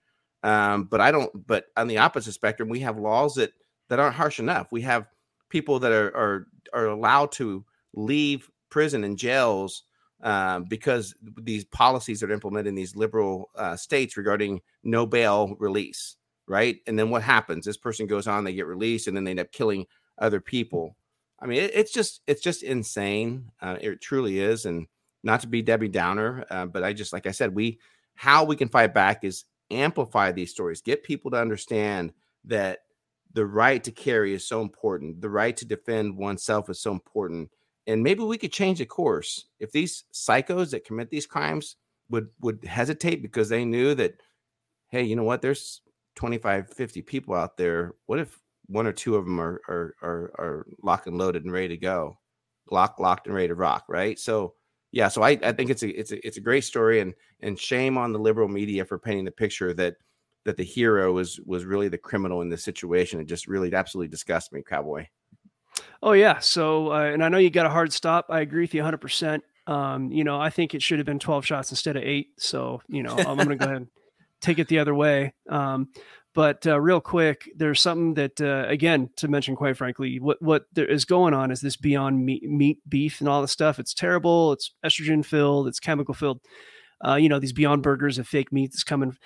um, 0.47 0.85
but 0.85 1.01
I 1.01 1.11
don't. 1.11 1.47
But 1.47 1.67
on 1.77 1.89
the 1.89 1.99
opposite 1.99 2.33
spectrum, 2.33 2.69
we 2.69 2.81
have 2.81 2.99
laws 2.99 3.35
that 3.35 3.53
that 3.89 3.99
aren't 3.99 4.15
harsh 4.15 4.39
enough. 4.39 4.69
We 4.71 4.83
have 4.83 5.09
people 5.49 5.81
that 5.81 5.91
are 5.91 6.17
are 6.17 6.47
are 6.73 6.87
allowed 6.87 7.33
to 7.33 7.65
leave 7.95 8.49
prison 8.71 9.03
and 9.03 9.19
jails 9.19 9.83
um, 10.23 10.65
because 10.65 11.17
these 11.43 11.65
policies 11.65 12.23
are 12.23 12.31
implemented 12.31 12.69
in 12.69 12.75
these 12.77 12.95
liberal 12.95 13.51
uh, 13.57 13.75
states 13.75 14.17
regarding 14.17 14.61
no 14.85 15.05
bail 15.05 15.57
release, 15.59 16.17
right? 16.47 16.77
And 16.87 16.97
then 16.97 17.11
what 17.11 17.23
happens? 17.23 17.67
This 17.67 17.77
person 17.77 18.07
goes 18.07 18.29
on, 18.29 18.45
they 18.45 18.55
get 18.55 18.67
released, 18.67 19.09
and 19.09 19.17
then 19.17 19.25
they 19.25 19.33
end 19.33 19.41
up 19.41 19.51
killing 19.51 19.87
other 20.17 20.41
people. 20.41 20.97
I 21.41 21.47
mean, 21.47 21.61
it, 21.61 21.73
it's 21.75 21.93
just 21.93 22.21
it's 22.29 22.41
just 22.41 22.63
insane. 22.63 23.51
Uh, 23.61 23.79
it 23.81 24.01
truly 24.01 24.39
is, 24.39 24.65
and 24.65 24.87
not 25.25 25.41
to 25.41 25.49
be 25.49 25.61
Debbie 25.61 25.89
Downer, 25.89 26.45
uh, 26.51 26.67
but 26.67 26.85
I 26.85 26.93
just 26.93 27.13
like 27.13 27.27
I 27.27 27.33
said, 27.33 27.53
we 27.53 27.81
how 28.15 28.45
we 28.45 28.55
can 28.55 28.69
fight 28.69 28.95
back 28.95 29.25
is 29.25 29.45
amplify 29.71 30.33
these 30.33 30.51
stories, 30.51 30.81
get 30.81 31.03
people 31.03 31.31
to 31.31 31.41
understand 31.41 32.13
that 32.45 32.81
the 33.33 33.47
right 33.47 33.83
to 33.85 33.91
carry 33.91 34.33
is 34.33 34.49
so 34.49 34.63
important, 34.63 35.21
the 35.21 35.31
right 35.31 35.57
to 35.57 35.67
defend 35.67 36.17
oneself 36.17 36.71
is 36.71 36.81
so 36.81 36.93
important. 36.93 37.51
And 37.87 38.03
maybe 38.03 38.23
we 38.23 38.39
could 38.39 38.53
change 38.53 38.79
the 38.79 38.87
course 38.87 39.47
if 39.61 39.71
these 39.73 40.05
psychos 40.13 40.71
that 40.71 40.85
commit 40.85 41.11
these 41.11 41.27
crimes 41.27 41.77
would 42.09 42.29
would 42.41 42.65
hesitate 42.65 43.23
because 43.23 43.49
they 43.49 43.65
knew 43.65 43.95
that 43.95 44.15
hey, 44.89 45.03
you 45.03 45.17
know 45.17 45.25
what, 45.25 45.43
there's 45.43 45.83
25 46.15 46.73
50 46.73 47.03
people 47.03 47.35
out 47.35 47.57
there. 47.57 47.93
What 48.07 48.19
if 48.19 48.41
one 48.67 48.87
or 48.87 48.93
two 48.93 49.17
of 49.17 49.25
them 49.25 49.41
are 49.41 49.61
are 49.69 49.95
are, 50.03 50.33
are 50.39 50.67
locked 50.83 51.07
and 51.07 51.19
loaded 51.19 51.45
and 51.45 51.53
ready 51.53 51.69
to 51.69 51.77
go? 51.77 52.19
Lock, 52.71 52.99
locked 52.99 53.27
and 53.27 53.37
ready 53.37 53.49
to 53.49 53.55
rock, 53.55 53.85
right? 53.89 54.19
So 54.19 54.55
yeah, 54.97 55.09
so 55.09 55.21
I, 55.21 55.39
I 55.43 55.53
think 55.53 55.69
it's 55.69 55.83
a 55.83 55.89
it's 55.91 56.11
a 56.11 56.27
it's 56.27 56.39
a 56.39 56.41
great 56.41 56.65
story 56.65 57.01
and 57.01 57.13
and 57.41 57.61
shame 57.61 57.99
on 57.99 58.15
the 58.15 58.19
liberal 58.19 58.49
media 58.49 58.83
for 58.87 58.99
painting 58.99 59.27
the 59.27 59.31
picture 59.31 59.75
that 59.75 59.97
that 60.47 60.57
the 60.57 60.65
hero 60.65 61.13
was 61.13 61.39
was 61.45 61.67
really 61.67 61.89
the 61.89 61.99
criminal 61.99 62.41
in 62.41 62.49
this 62.49 62.65
situation. 62.65 63.21
It 63.21 63.27
just 63.27 63.47
really 63.47 63.75
absolutely 63.75 64.09
disgusts 64.09 64.53
me, 64.53 64.63
cowboy. 64.67 65.05
Oh 66.03 66.13
yeah, 66.13 66.39
so 66.39 66.93
uh, 66.93 67.11
and 67.13 67.23
I 67.23 67.29
know 67.29 67.37
you 67.37 67.51
got 67.51 67.67
a 67.67 67.71
hard 67.71 67.93
stop. 67.93 68.29
I 68.31 68.41
agree 68.41 68.63
with 68.63 68.73
you 68.73 68.81
100. 68.81 68.95
Um, 68.95 69.01
percent 69.01 69.45
You 70.15 70.25
know, 70.25 70.41
I 70.41 70.49
think 70.49 70.75
it 70.75 70.81
should 70.81 70.99
have 70.99 71.05
been 71.05 71.19
12 71.19 71.45
shots 71.45 71.71
instead 71.71 71.97
of 71.97 72.03
eight. 72.03 72.29
So 72.39 72.81
you 72.89 73.03
know, 73.03 73.17
I'm 73.19 73.37
going 73.37 73.51
to 73.51 73.57
go 73.57 73.67
ahead 73.67 73.77
and 73.77 73.89
take 74.41 74.59
it 74.59 74.69
the 74.69 74.79
other 74.79 74.95
way. 74.95 75.35
Um, 75.47 75.91
but 76.37 76.67
uh, 76.67 76.79
real 76.79 77.01
quick, 77.01 77.51
there's 77.57 77.81
something 77.81 78.13
that 78.15 78.39
uh, 78.43 78.69
again 78.69 79.09
to 79.17 79.27
mention. 79.27 79.57
Quite 79.57 79.79
frankly, 79.79 80.21
what 80.21 80.37
what 80.43 80.67
is 80.77 81.07
going 81.07 81.33
on 81.33 81.51
is 81.51 81.63
this 81.63 81.79
beyond 81.79 82.27
meat, 82.27 82.43
meat 82.43 82.79
beef 82.87 83.21
and 83.21 83.29
all 83.29 83.41
this 83.41 83.53
stuff. 83.53 83.79
It's 83.79 83.95
terrible. 83.95 84.53
It's 84.53 84.75
estrogen 84.85 85.25
filled. 85.25 85.67
It's 85.67 85.81
chemical 85.81 86.13
filled. 86.13 86.43
Uh, 87.03 87.15
you 87.15 87.31
know 87.31 87.39
these 87.39 87.55
Beyond 87.55 87.83
Burgers 87.83 88.19
of 88.19 88.29
fake 88.29 88.53
meat 88.53 88.73
that's 88.73 88.85
coming. 88.85 89.17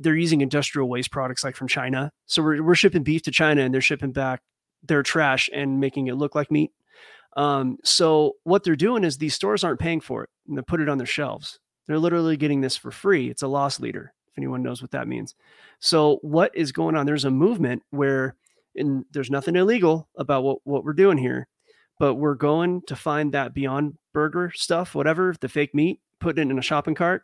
They're 0.00 0.16
using 0.16 0.40
industrial 0.40 0.88
waste 0.88 1.10
products 1.10 1.44
like 1.44 1.56
from 1.56 1.68
China. 1.68 2.10
So 2.24 2.42
we're 2.42 2.62
we're 2.62 2.74
shipping 2.74 3.02
beef 3.02 3.22
to 3.24 3.30
China 3.30 3.60
and 3.60 3.74
they're 3.74 3.82
shipping 3.82 4.12
back 4.12 4.40
their 4.82 5.02
trash 5.02 5.50
and 5.52 5.78
making 5.78 6.06
it 6.06 6.16
look 6.16 6.34
like 6.34 6.50
meat. 6.50 6.70
Um, 7.36 7.76
so 7.84 8.32
what 8.44 8.64
they're 8.64 8.76
doing 8.76 9.04
is 9.04 9.18
these 9.18 9.34
stores 9.34 9.62
aren't 9.62 9.80
paying 9.80 10.00
for 10.00 10.24
it 10.24 10.30
and 10.48 10.56
they 10.56 10.62
put 10.62 10.80
it 10.80 10.88
on 10.88 10.96
their 10.96 11.06
shelves. 11.06 11.58
They're 11.86 11.98
literally 11.98 12.38
getting 12.38 12.62
this 12.62 12.78
for 12.78 12.90
free. 12.90 13.28
It's 13.28 13.42
a 13.42 13.46
loss 13.46 13.78
leader 13.78 14.14
anyone 14.36 14.62
knows 14.62 14.82
what 14.82 14.90
that 14.92 15.08
means. 15.08 15.34
So 15.80 16.18
what 16.22 16.50
is 16.54 16.72
going 16.72 16.96
on? 16.96 17.06
There's 17.06 17.24
a 17.24 17.30
movement 17.30 17.82
where 17.90 18.36
and 18.76 19.04
there's 19.12 19.30
nothing 19.30 19.56
illegal 19.56 20.08
about 20.16 20.44
what, 20.44 20.58
what 20.64 20.84
we're 20.84 20.92
doing 20.92 21.18
here, 21.18 21.48
but 21.98 22.14
we're 22.14 22.34
going 22.34 22.82
to 22.86 22.96
find 22.96 23.32
that 23.32 23.54
beyond 23.54 23.94
burger 24.12 24.52
stuff, 24.54 24.94
whatever, 24.94 25.34
the 25.40 25.48
fake 25.48 25.74
meat, 25.74 26.00
put 26.20 26.38
it 26.38 26.42
in 26.42 26.58
a 26.58 26.62
shopping 26.62 26.94
cart. 26.94 27.22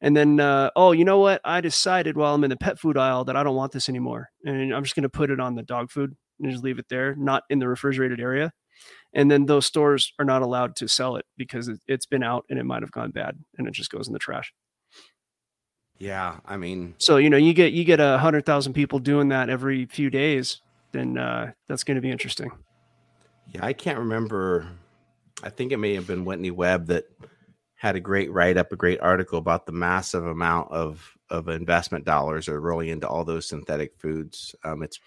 And 0.00 0.16
then, 0.16 0.38
uh, 0.38 0.70
oh, 0.76 0.92
you 0.92 1.04
know 1.04 1.18
what? 1.18 1.40
I 1.44 1.60
decided 1.60 2.16
while 2.16 2.34
I'm 2.34 2.44
in 2.44 2.50
the 2.50 2.56
pet 2.56 2.78
food 2.78 2.96
aisle 2.96 3.24
that 3.24 3.36
I 3.36 3.42
don't 3.42 3.56
want 3.56 3.72
this 3.72 3.88
anymore. 3.88 4.28
And 4.44 4.72
I'm 4.72 4.84
just 4.84 4.94
going 4.94 5.02
to 5.02 5.08
put 5.08 5.30
it 5.30 5.40
on 5.40 5.56
the 5.56 5.62
dog 5.62 5.90
food 5.90 6.14
and 6.40 6.50
just 6.50 6.62
leave 6.62 6.78
it 6.78 6.88
there, 6.88 7.16
not 7.16 7.42
in 7.50 7.58
the 7.58 7.68
refrigerated 7.68 8.20
area. 8.20 8.52
And 9.12 9.28
then 9.28 9.46
those 9.46 9.66
stores 9.66 10.12
are 10.20 10.24
not 10.24 10.42
allowed 10.42 10.76
to 10.76 10.86
sell 10.86 11.16
it 11.16 11.24
because 11.36 11.68
it's 11.88 12.06
been 12.06 12.22
out 12.22 12.44
and 12.48 12.60
it 12.60 12.64
might 12.64 12.82
have 12.82 12.92
gone 12.92 13.10
bad 13.10 13.38
and 13.56 13.66
it 13.66 13.74
just 13.74 13.90
goes 13.90 14.06
in 14.06 14.12
the 14.12 14.20
trash. 14.20 14.52
Yeah, 15.98 16.36
I 16.46 16.56
mean, 16.56 16.94
so 16.98 17.16
you 17.16 17.28
know, 17.28 17.36
you 17.36 17.52
get 17.52 17.72
you 17.72 17.84
get 17.84 17.98
a 17.98 18.18
hundred 18.18 18.46
thousand 18.46 18.74
people 18.74 19.00
doing 19.00 19.28
that 19.28 19.48
every 19.48 19.86
few 19.86 20.10
days, 20.10 20.60
then 20.92 21.18
uh, 21.18 21.52
that's 21.66 21.82
going 21.82 21.96
to 21.96 22.00
be 22.00 22.10
interesting. 22.10 22.52
Yeah, 23.52 23.64
I 23.64 23.72
can't 23.72 23.98
remember. 23.98 24.68
I 25.42 25.50
think 25.50 25.72
it 25.72 25.78
may 25.78 25.94
have 25.94 26.06
been 26.06 26.24
Whitney 26.24 26.50
Webb 26.50 26.86
that 26.86 27.04
had 27.74 27.96
a 27.96 28.00
great 28.00 28.30
write 28.32 28.56
up, 28.56 28.72
a 28.72 28.76
great 28.76 29.00
article 29.00 29.38
about 29.38 29.66
the 29.66 29.72
massive 29.72 30.24
amount 30.24 30.70
of 30.70 31.16
of 31.30 31.48
investment 31.48 32.04
dollars 32.04 32.48
are 32.48 32.60
rolling 32.60 32.88
into 32.88 33.08
all 33.08 33.24
those 33.24 33.48
synthetic 33.48 33.96
foods. 33.98 34.54
Um, 34.64 34.82
it's 34.82 35.00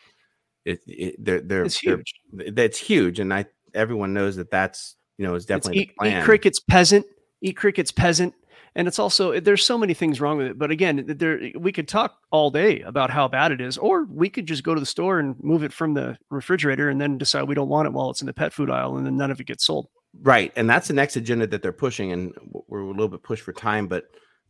it, 0.65 0.81
it 0.87 1.15
they're 1.23 1.41
they're 1.41 1.63
it's 1.63 1.79
huge. 1.79 2.13
That's 2.33 2.77
huge, 2.77 3.19
and 3.19 3.33
I 3.33 3.45
everyone 3.73 4.13
knows 4.13 4.35
that 4.35 4.51
that's 4.51 4.97
you 5.17 5.25
know 5.25 5.35
is 5.35 5.45
definitely 5.45 5.83
eat, 5.83 5.91
eat 6.03 6.23
crickets 6.23 6.59
peasant. 6.59 7.05
Eat 7.41 7.57
crickets 7.57 7.91
peasant 7.91 8.35
and 8.75 8.87
it's 8.87 8.99
also 8.99 9.39
there's 9.39 9.65
so 9.65 9.77
many 9.77 9.93
things 9.93 10.21
wrong 10.21 10.37
with 10.37 10.47
it 10.47 10.57
but 10.57 10.71
again 10.71 11.03
there 11.07 11.39
we 11.59 11.71
could 11.71 11.87
talk 11.87 12.17
all 12.31 12.49
day 12.49 12.81
about 12.81 13.09
how 13.09 13.27
bad 13.27 13.51
it 13.51 13.61
is 13.61 13.77
or 13.77 14.05
we 14.05 14.29
could 14.29 14.45
just 14.45 14.63
go 14.63 14.73
to 14.73 14.79
the 14.79 14.85
store 14.85 15.19
and 15.19 15.35
move 15.43 15.63
it 15.63 15.73
from 15.73 15.93
the 15.93 16.17
refrigerator 16.29 16.89
and 16.89 16.99
then 16.99 17.17
decide 17.17 17.43
we 17.43 17.55
don't 17.55 17.69
want 17.69 17.85
it 17.85 17.93
while 17.93 18.09
it's 18.09 18.21
in 18.21 18.27
the 18.27 18.33
pet 18.33 18.53
food 18.53 18.69
aisle 18.69 18.97
and 18.97 19.05
then 19.05 19.17
none 19.17 19.31
of 19.31 19.39
it 19.39 19.47
gets 19.47 19.65
sold. 19.65 19.87
Right 20.21 20.51
and 20.55 20.69
that's 20.69 20.87
the 20.87 20.93
next 20.93 21.15
agenda 21.15 21.47
that 21.47 21.61
they're 21.61 21.71
pushing 21.71 22.11
and 22.11 22.33
we're 22.67 22.81
a 22.81 22.87
little 22.87 23.07
bit 23.07 23.23
pushed 23.23 23.43
for 23.43 23.53
time 23.53 23.87
but 23.87 24.05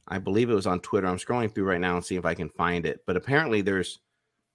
i 0.07 0.17
believe 0.17 0.49
it 0.49 0.55
was 0.55 0.67
on 0.67 0.79
twitter. 0.79 1.07
I'm 1.07 1.17
scrolling 1.17 1.53
through 1.53 1.65
right 1.65 1.81
now 1.81 1.95
and 1.95 2.05
see 2.05 2.15
if 2.15 2.25
i 2.25 2.33
can 2.33 2.49
find 2.49 2.85
it 2.85 3.01
but 3.05 3.17
apparently 3.17 3.61
there's 3.61 3.99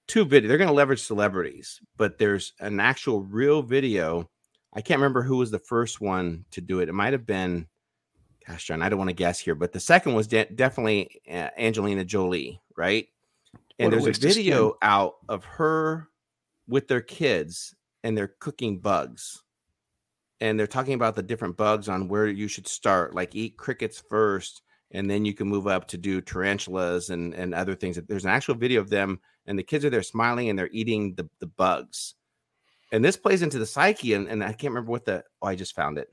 two 0.09 0.24
video 0.24 0.48
they're 0.48 0.59
going 0.59 0.68
to 0.68 0.74
leverage 0.74 1.02
celebrities 1.02 1.81
but 1.96 2.18
there's 2.18 2.52
an 2.61 2.81
actual 2.81 3.22
real 3.22 3.62
video. 3.62 4.29
I 4.74 4.83
can't 4.83 5.00
remember 5.00 5.22
who 5.22 5.38
was 5.38 5.50
the 5.50 5.59
first 5.59 6.02
one 6.02 6.44
to 6.50 6.61
do 6.61 6.81
it. 6.81 6.90
It 6.90 6.92
might 6.92 7.14
have 7.14 7.24
been 7.24 7.66
gosh, 8.47 8.67
John, 8.67 8.83
I 8.83 8.89
don't 8.89 8.99
want 8.99 9.11
to 9.11 9.15
guess 9.15 9.41
here, 9.41 9.55
but 9.55 9.73
the 9.73 9.81
second 9.81 10.15
was 10.15 10.27
de- 10.27 10.45
definitely 10.55 11.21
uh, 11.29 11.51
Angelina 11.59 12.05
Jolie, 12.05 12.61
right? 12.77 13.09
And 13.79 13.93
what 13.93 14.03
there's 14.03 14.19
a, 14.19 14.27
a 14.27 14.29
video 14.29 14.75
out 14.83 15.15
of 15.29 15.45
her 15.45 16.09
with 16.69 16.89
their 16.89 17.01
kids 17.01 17.75
and 18.05 18.17
they're 18.17 18.35
cooking 18.39 18.79
bugs. 18.79 19.43
and 20.41 20.59
they're 20.59 20.67
talking 20.67 20.95
about 20.95 21.15
the 21.15 21.23
different 21.23 21.57
bugs 21.57 21.89
on 21.89 22.09
where 22.09 22.27
you 22.27 22.49
should 22.49 22.69
start, 22.69 23.15
like 23.15 23.35
eat 23.35 23.57
crickets 23.57 24.03
first, 24.09 24.63
and 24.91 25.11
then 25.11 25.25
you 25.25 25.35
can 25.35 25.49
move 25.49 25.67
up 25.67 25.89
to 25.89 25.99
do 25.99 26.21
tarantulas 26.21 27.11
and 27.11 27.35
and 27.35 27.55
other 27.55 27.75
things. 27.75 27.99
There's 28.07 28.25
an 28.25 28.31
actual 28.31 28.55
video 28.55 28.81
of 28.81 28.91
them, 28.91 29.21
and 29.47 29.59
the 29.59 29.63
kids 29.63 29.85
are 29.85 29.91
there 29.91 30.03
smiling 30.03 30.49
and 30.49 30.59
they're 30.59 30.71
eating 30.73 31.15
the 31.15 31.29
the 31.41 31.47
bugs, 31.47 32.15
and 32.93 33.05
this 33.05 33.17
plays 33.17 33.43
into 33.43 33.59
the 33.59 33.67
psyche. 33.67 34.15
And, 34.15 34.29
and 34.29 34.43
I 34.45 34.49
can't 34.53 34.73
remember 34.73 34.91
what 34.93 35.05
the 35.05 35.25
oh, 35.43 35.49
I 35.49 35.55
just 35.55 35.75
found 35.75 35.99
it. 35.99 36.13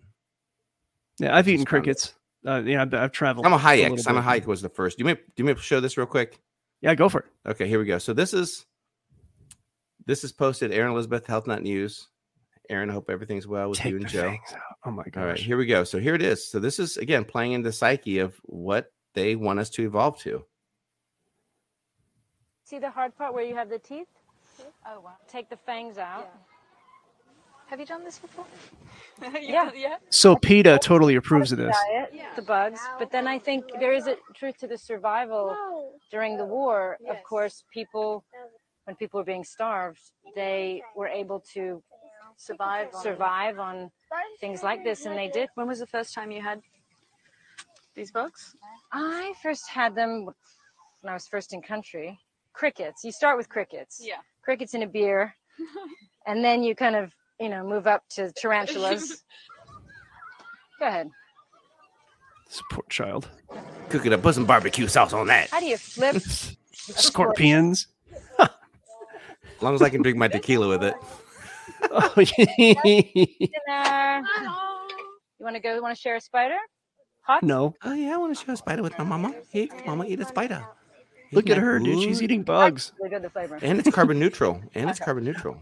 Yeah, 1.20 1.36
I've 1.36 1.48
eaten 1.48 1.66
crickets. 1.66 2.14
Uh, 2.46 2.62
yeah, 2.66 2.82
I've, 2.82 2.94
I've 2.94 3.12
traveled. 3.12 3.46
I'm 3.46 3.54
a 3.54 3.56
a 3.56 3.60
Hayek. 3.60 3.84
little 3.84 3.98
Simon 3.98 4.24
bit. 4.24 4.44
Hayek 4.44 4.46
was 4.48 4.62
the 4.62 4.70
first. 4.70 4.98
Do 4.98 5.02
you 5.02 5.06
may 5.06 5.14
do 5.16 5.22
you 5.38 5.46
may 5.46 5.56
show 5.56 5.80
this 5.80 5.98
real 5.98 6.08
quick? 6.08 6.40
Yeah, 6.82 6.94
go 6.96 7.08
for 7.10 7.22
it. 7.22 7.26
Okay, 7.52 7.68
here 7.68 7.80
we 7.80 7.86
go. 7.86 7.98
So 7.98 8.14
this 8.14 8.34
is 8.34 8.66
this 10.06 10.24
is 10.24 10.32
posted 10.34 10.72
Erin 10.72 10.92
Elizabeth 10.92 11.26
Health 11.26 11.48
Nut 11.48 11.62
News. 11.64 12.10
Erin, 12.70 12.90
I 12.90 12.94
hope 12.94 13.10
everything's 13.10 13.48
well 13.48 13.70
with 13.70 13.80
Take 13.80 13.92
you 13.92 13.96
and 13.98 14.06
the 14.06 14.10
Joe. 14.10 14.30
fangs 14.30 14.54
out. 14.54 14.62
Oh 14.86 14.92
my 14.92 15.04
god! 15.04 15.22
All 15.22 15.28
right, 15.28 15.40
here 15.40 15.58
we 15.58 15.66
go. 15.66 15.84
So 15.84 16.00
here 16.00 16.16
it 16.16 16.22
is. 16.22 16.46
So 16.48 16.60
this 16.60 16.80
is 16.80 16.98
again 16.98 17.24
playing 17.26 17.54
into 17.54 17.70
the 17.70 17.74
psyche 17.74 18.20
of 18.20 18.36
what 18.44 18.92
they 19.14 19.36
want 19.36 19.60
us 19.60 19.70
to 19.72 19.84
evolve 19.86 20.20
to. 20.20 20.44
See 22.66 22.80
the 22.80 22.90
hard 22.90 23.16
part 23.18 23.34
where 23.34 23.44
you 23.44 23.56
have 23.56 23.70
the 23.70 23.80
teeth? 23.80 24.08
Oh, 24.88 25.02
wow. 25.02 25.12
Take 25.28 25.50
the 25.50 25.58
fangs 25.58 25.98
out. 25.98 26.32
Have 27.68 27.80
you 27.80 27.86
done 27.86 28.04
this 28.04 28.20
before? 28.20 28.46
Yeah. 29.40 29.70
yeah. 29.76 29.98
So 30.10 30.36
PETA 30.36 30.80
totally 30.82 31.16
approves 31.16 31.52
of 31.52 31.58
this. 31.60 31.76
Diet, 31.92 32.14
the 32.36 32.42
bugs. 32.42 32.80
But 33.00 33.12
then 33.12 33.26
I 33.28 33.40
think 33.40 33.64
there 33.80 33.94
is 33.94 34.08
a 34.08 34.18
truth 34.36 34.58
to 34.58 34.68
the 34.68 34.78
survival 34.78 35.56
during 36.12 36.36
the 36.38 36.46
war. 36.46 36.98
Of 37.10 37.18
course, 37.24 37.64
people, 37.72 38.26
when 38.86 38.96
people 38.98 39.20
were 39.20 39.24
being 39.24 39.44
starved, 39.46 40.02
they 40.36 40.82
were 40.96 41.08
able 41.08 41.40
to 41.54 41.82
Survive. 42.36 42.88
on- 42.94 43.02
survive 43.02 43.60
on 43.60 43.92
things 44.42 44.64
like 44.64 44.84
this, 44.84 45.06
and 45.06 45.16
they 45.18 45.30
did. 45.30 45.48
When 45.56 45.68
was 45.68 45.80
the 45.80 45.88
first 45.88 46.14
time 46.14 46.32
you 46.32 46.42
had 46.42 46.60
these 47.96 48.12
bugs? 48.12 48.56
I 48.92 49.34
first 49.42 49.70
had 49.70 49.96
them 49.96 50.26
when 51.02 51.10
I 51.12 51.14
was 51.14 51.28
first 51.28 51.54
in 51.54 51.62
country. 51.62 52.20
Crickets. 52.54 53.04
You 53.04 53.12
start 53.12 53.38
with 53.38 53.48
crickets. 53.48 54.02
Yeah. 54.04 54.18
Crickets 54.44 54.74
in 54.74 54.82
a 54.84 54.88
beer, 54.88 55.36
and 56.28 56.44
then 56.44 56.64
you 56.64 56.76
kind 56.76 56.96
of, 56.96 57.14
you 57.40 57.50
know, 57.50 57.64
move 57.64 57.88
up 57.88 58.04
to 58.12 58.32
tarantulas. 58.32 59.24
Go 60.80 60.88
ahead. 60.88 61.10
This 62.48 62.62
poor 62.72 62.84
child. 62.90 63.30
Cook 63.90 64.06
it 64.06 64.14
up, 64.14 64.22
put 64.22 64.36
some 64.36 64.46
barbecue 64.46 64.88
sauce 64.88 65.14
on 65.14 65.28
that. 65.28 65.50
How 65.50 65.60
do 65.60 65.66
you 65.66 65.78
flip? 65.78 66.22
Scorpions. 66.74 67.88
As 68.40 68.50
long 69.62 69.76
as 69.76 69.82
I 69.82 69.90
can 69.90 70.02
drink 70.02 70.18
my 70.18 70.28
tequila 70.28 70.68
with 70.68 70.84
it. 70.84 70.94
Oh, 71.90 72.14
yeah. 72.38 74.22
You 75.40 75.46
want 75.46 75.56
to 75.56 75.62
go? 75.62 75.82
Want 75.82 75.96
to 75.96 76.02
share 76.02 76.16
a 76.16 76.22
spider? 76.22 76.58
Hot? 77.22 77.42
no. 77.44 77.74
Oh 77.84 77.94
yeah, 77.94 78.16
I 78.16 78.18
want 78.18 78.38
to 78.38 78.44
share 78.44 78.54
a 78.54 78.58
spider 78.58 78.84
with 78.84 78.98
my 78.98 79.06
mama. 79.06 79.34
Hey, 79.50 79.70
mama, 79.86 80.06
eat 80.06 80.20
a 80.20 80.26
spider. 80.26 80.66
Look 81.32 81.46
Isn't 81.46 81.58
at 81.58 81.62
that 81.62 81.66
her, 81.66 81.80
dude. 81.80 82.04
She's 82.04 82.22
eating 82.22 82.44
bugs. 82.44 82.92
Really 83.00 83.12
good 83.12 83.22
the 83.22 83.30
flavor. 83.30 83.58
and 83.62 83.80
it's 83.80 83.90
carbon 83.90 84.20
neutral. 84.20 84.62
And 84.76 84.90
it's 84.90 85.00
carbon 85.00 85.24
neutral. 85.24 85.58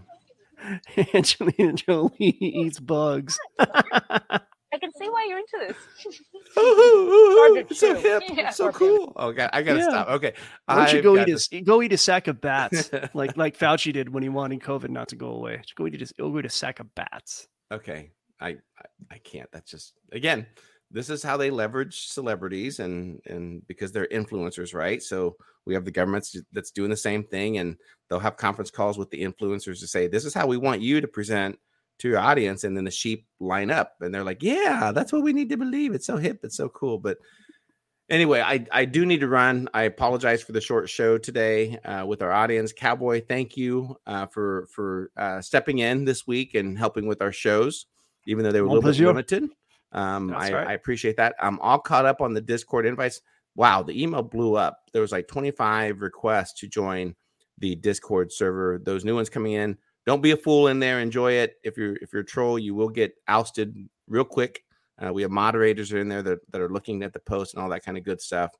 Angelina 1.13 1.73
Jolie 1.73 2.13
oh, 2.19 2.45
eats 2.65 2.79
bugs. 2.79 3.37
I 3.59 4.77
can 4.79 4.91
see 4.97 5.09
why 5.09 5.25
you're 5.27 5.39
into 5.39 5.57
this. 5.67 6.21
Ooh, 6.57 7.35
Hard 7.39 7.67
to 7.67 7.71
it's 7.71 7.79
so 7.79 7.93
chew. 7.93 7.99
hip, 7.99 8.23
Yeah. 8.29 8.47
it's 8.47 8.57
so 8.57 8.63
Hard 8.65 8.73
to- 8.75 8.79
cool. 8.79 9.13
Oh, 9.15 9.27
okay, 9.29 9.49
I 9.51 9.61
gotta 9.63 9.79
Yeah. 9.79 9.89
stop. 9.89 10.07
Okay, 10.09 10.33
Why 10.65 10.75
don't 10.75 10.91
you 10.93 10.97
I've 10.99 11.03
go 11.03 11.15
got 11.15 11.27
eat 11.29 11.47
a 11.51 11.61
go 11.61 11.81
eat 11.81 11.93
a 11.93 11.97
sack 11.97 12.27
of 12.27 12.39
bats 12.41 12.89
like 13.13 13.35
like 13.37 13.57
Fauci 13.57 13.91
did 13.91 14.09
when 14.13 14.23
he 14.23 14.29
wanted 14.29 14.61
COVID 14.61 14.89
not 14.89 15.09
to 15.09 15.15
go 15.15 15.27
away? 15.31 15.57
Just 15.57 15.75
go 15.75 15.87
eat 15.87 16.01
a, 16.01 16.13
go 16.17 16.37
eat 16.39 16.45
a 16.45 16.49
sack 16.49 16.79
of 16.79 16.93
bats. 16.95 17.47
Okay, 17.71 18.11
I, 18.39 18.49
I 18.49 18.55
I 19.11 19.17
can't. 19.19 19.49
That's 19.51 19.69
just 19.69 19.93
again, 20.11 20.45
this 20.91 21.09
is 21.09 21.23
how 21.23 21.37
they 21.37 21.49
leverage 21.49 22.07
celebrities 22.07 22.79
and 22.79 23.19
and 23.25 23.65
because 23.67 23.91
they're 23.91 24.07
influencers, 24.07 24.73
right? 24.73 25.01
So 25.01 25.35
we 25.65 25.73
have 25.73 25.85
the 25.85 25.91
governments 25.91 26.35
that's 26.51 26.71
doing 26.71 26.89
the 26.89 26.97
same 26.97 27.23
thing, 27.23 27.57
and 27.57 27.77
they'll 28.09 28.19
have 28.19 28.37
conference 28.37 28.71
calls 28.71 28.97
with 28.97 29.09
the 29.09 29.21
influencers 29.21 29.79
to 29.79 29.87
say, 29.87 30.07
"This 30.07 30.25
is 30.25 30.33
how 30.33 30.47
we 30.47 30.57
want 30.57 30.81
you 30.81 31.01
to 31.01 31.07
present." 31.07 31.57
To 31.99 32.09
your 32.09 32.17
audience, 32.17 32.63
and 32.63 32.75
then 32.75 32.83
the 32.83 32.89
sheep 32.89 33.27
line 33.39 33.69
up, 33.69 33.93
and 34.01 34.11
they're 34.11 34.23
like, 34.23 34.41
"Yeah, 34.41 34.91
that's 34.91 35.13
what 35.13 35.21
we 35.21 35.33
need 35.33 35.49
to 35.49 35.57
believe." 35.57 35.93
It's 35.93 36.07
so 36.07 36.17
hip, 36.17 36.39
it's 36.41 36.57
so 36.57 36.67
cool. 36.67 36.97
But 36.97 37.19
anyway, 38.09 38.41
I 38.41 38.65
I 38.71 38.85
do 38.85 39.05
need 39.05 39.19
to 39.19 39.27
run. 39.27 39.69
I 39.75 39.83
apologize 39.83 40.41
for 40.41 40.51
the 40.51 40.61
short 40.61 40.89
show 40.89 41.19
today 41.19 41.77
uh, 41.85 42.03
with 42.07 42.23
our 42.23 42.31
audience. 42.31 42.73
Cowboy, 42.73 43.21
thank 43.27 43.55
you 43.55 43.95
uh, 44.07 44.25
for 44.25 44.67
for 44.73 45.11
uh, 45.15 45.41
stepping 45.41 45.77
in 45.77 46.03
this 46.03 46.25
week 46.25 46.55
and 46.55 46.75
helping 46.75 47.05
with 47.05 47.21
our 47.21 47.31
shows, 47.31 47.85
even 48.25 48.43
though 48.43 48.51
they 48.51 48.61
were 48.61 48.67
a 48.67 48.71
little 48.71 48.91
bit 48.91 48.99
limited. 48.99 49.51
Um, 49.91 50.33
I, 50.33 50.51
right. 50.51 50.67
I 50.67 50.73
appreciate 50.73 51.17
that. 51.17 51.35
I'm 51.39 51.59
all 51.59 51.79
caught 51.79 52.05
up 52.05 52.21
on 52.21 52.33
the 52.33 52.41
Discord 52.41 52.85
invites. 52.85 53.21
Wow, 53.55 53.83
the 53.83 54.01
email 54.01 54.23
blew 54.23 54.55
up. 54.55 54.79
There 54.93 55.01
was 55.01 55.11
like 55.11 55.27
25 55.27 56.01
requests 56.01 56.59
to 56.61 56.67
join 56.67 57.15
the 57.57 57.75
Discord 57.75 58.31
server. 58.31 58.81
Those 58.83 59.03
new 59.03 59.15
ones 59.15 59.29
coming 59.29 59.53
in. 59.53 59.77
Don't 60.05 60.21
be 60.21 60.31
a 60.31 60.37
fool 60.37 60.67
in 60.67 60.79
there. 60.79 60.99
Enjoy 60.99 61.33
it. 61.33 61.55
If 61.63 61.77
you're 61.77 61.95
if 62.01 62.13
you're 62.13 62.23
a 62.23 62.25
troll, 62.25 62.57
you 62.57 62.73
will 62.73 62.89
get 62.89 63.13
ousted 63.27 63.75
real 64.07 64.23
quick. 64.23 64.63
Uh, 65.03 65.11
we 65.11 65.21
have 65.21 65.31
moderators 65.31 65.91
in 65.93 66.07
there 66.07 66.21
that, 66.21 66.39
that 66.51 66.61
are 66.61 66.69
looking 66.69 67.03
at 67.03 67.13
the 67.13 67.19
post 67.19 67.53
and 67.53 67.63
all 67.63 67.69
that 67.69 67.83
kind 67.83 67.97
of 67.97 68.03
good 68.03 68.21
stuff. 68.21 68.51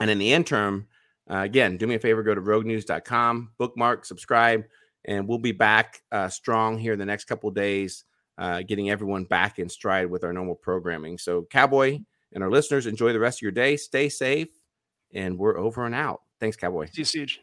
And 0.00 0.10
in 0.10 0.18
the 0.18 0.32
interim, 0.32 0.88
uh, 1.30 1.38
again, 1.38 1.76
do 1.76 1.86
me 1.86 1.94
a 1.94 1.98
favor, 2.00 2.22
go 2.22 2.34
to 2.34 2.40
roguenews.com, 2.40 3.52
bookmark, 3.58 4.04
subscribe, 4.04 4.64
and 5.04 5.28
we'll 5.28 5.38
be 5.38 5.52
back 5.52 6.02
uh, 6.10 6.28
strong 6.28 6.78
here 6.78 6.92
in 6.92 6.98
the 6.98 7.06
next 7.06 7.24
couple 7.24 7.48
of 7.48 7.54
days, 7.54 8.04
uh, 8.38 8.62
getting 8.62 8.90
everyone 8.90 9.24
back 9.24 9.58
in 9.58 9.68
stride 9.68 10.10
with 10.10 10.24
our 10.24 10.32
normal 10.32 10.54
programming. 10.54 11.18
So, 11.18 11.46
Cowboy 11.50 12.00
and 12.32 12.42
our 12.42 12.50
listeners, 12.50 12.86
enjoy 12.86 13.12
the 13.12 13.20
rest 13.20 13.38
of 13.38 13.42
your 13.42 13.52
day. 13.52 13.76
Stay 13.76 14.08
safe, 14.08 14.48
and 15.12 15.38
we're 15.38 15.58
over 15.58 15.84
and 15.84 15.94
out. 15.94 16.22
Thanks, 16.40 16.56
Cowboy. 16.56 16.86
See 16.92 17.20
you, 17.20 17.26
CJ. 17.26 17.38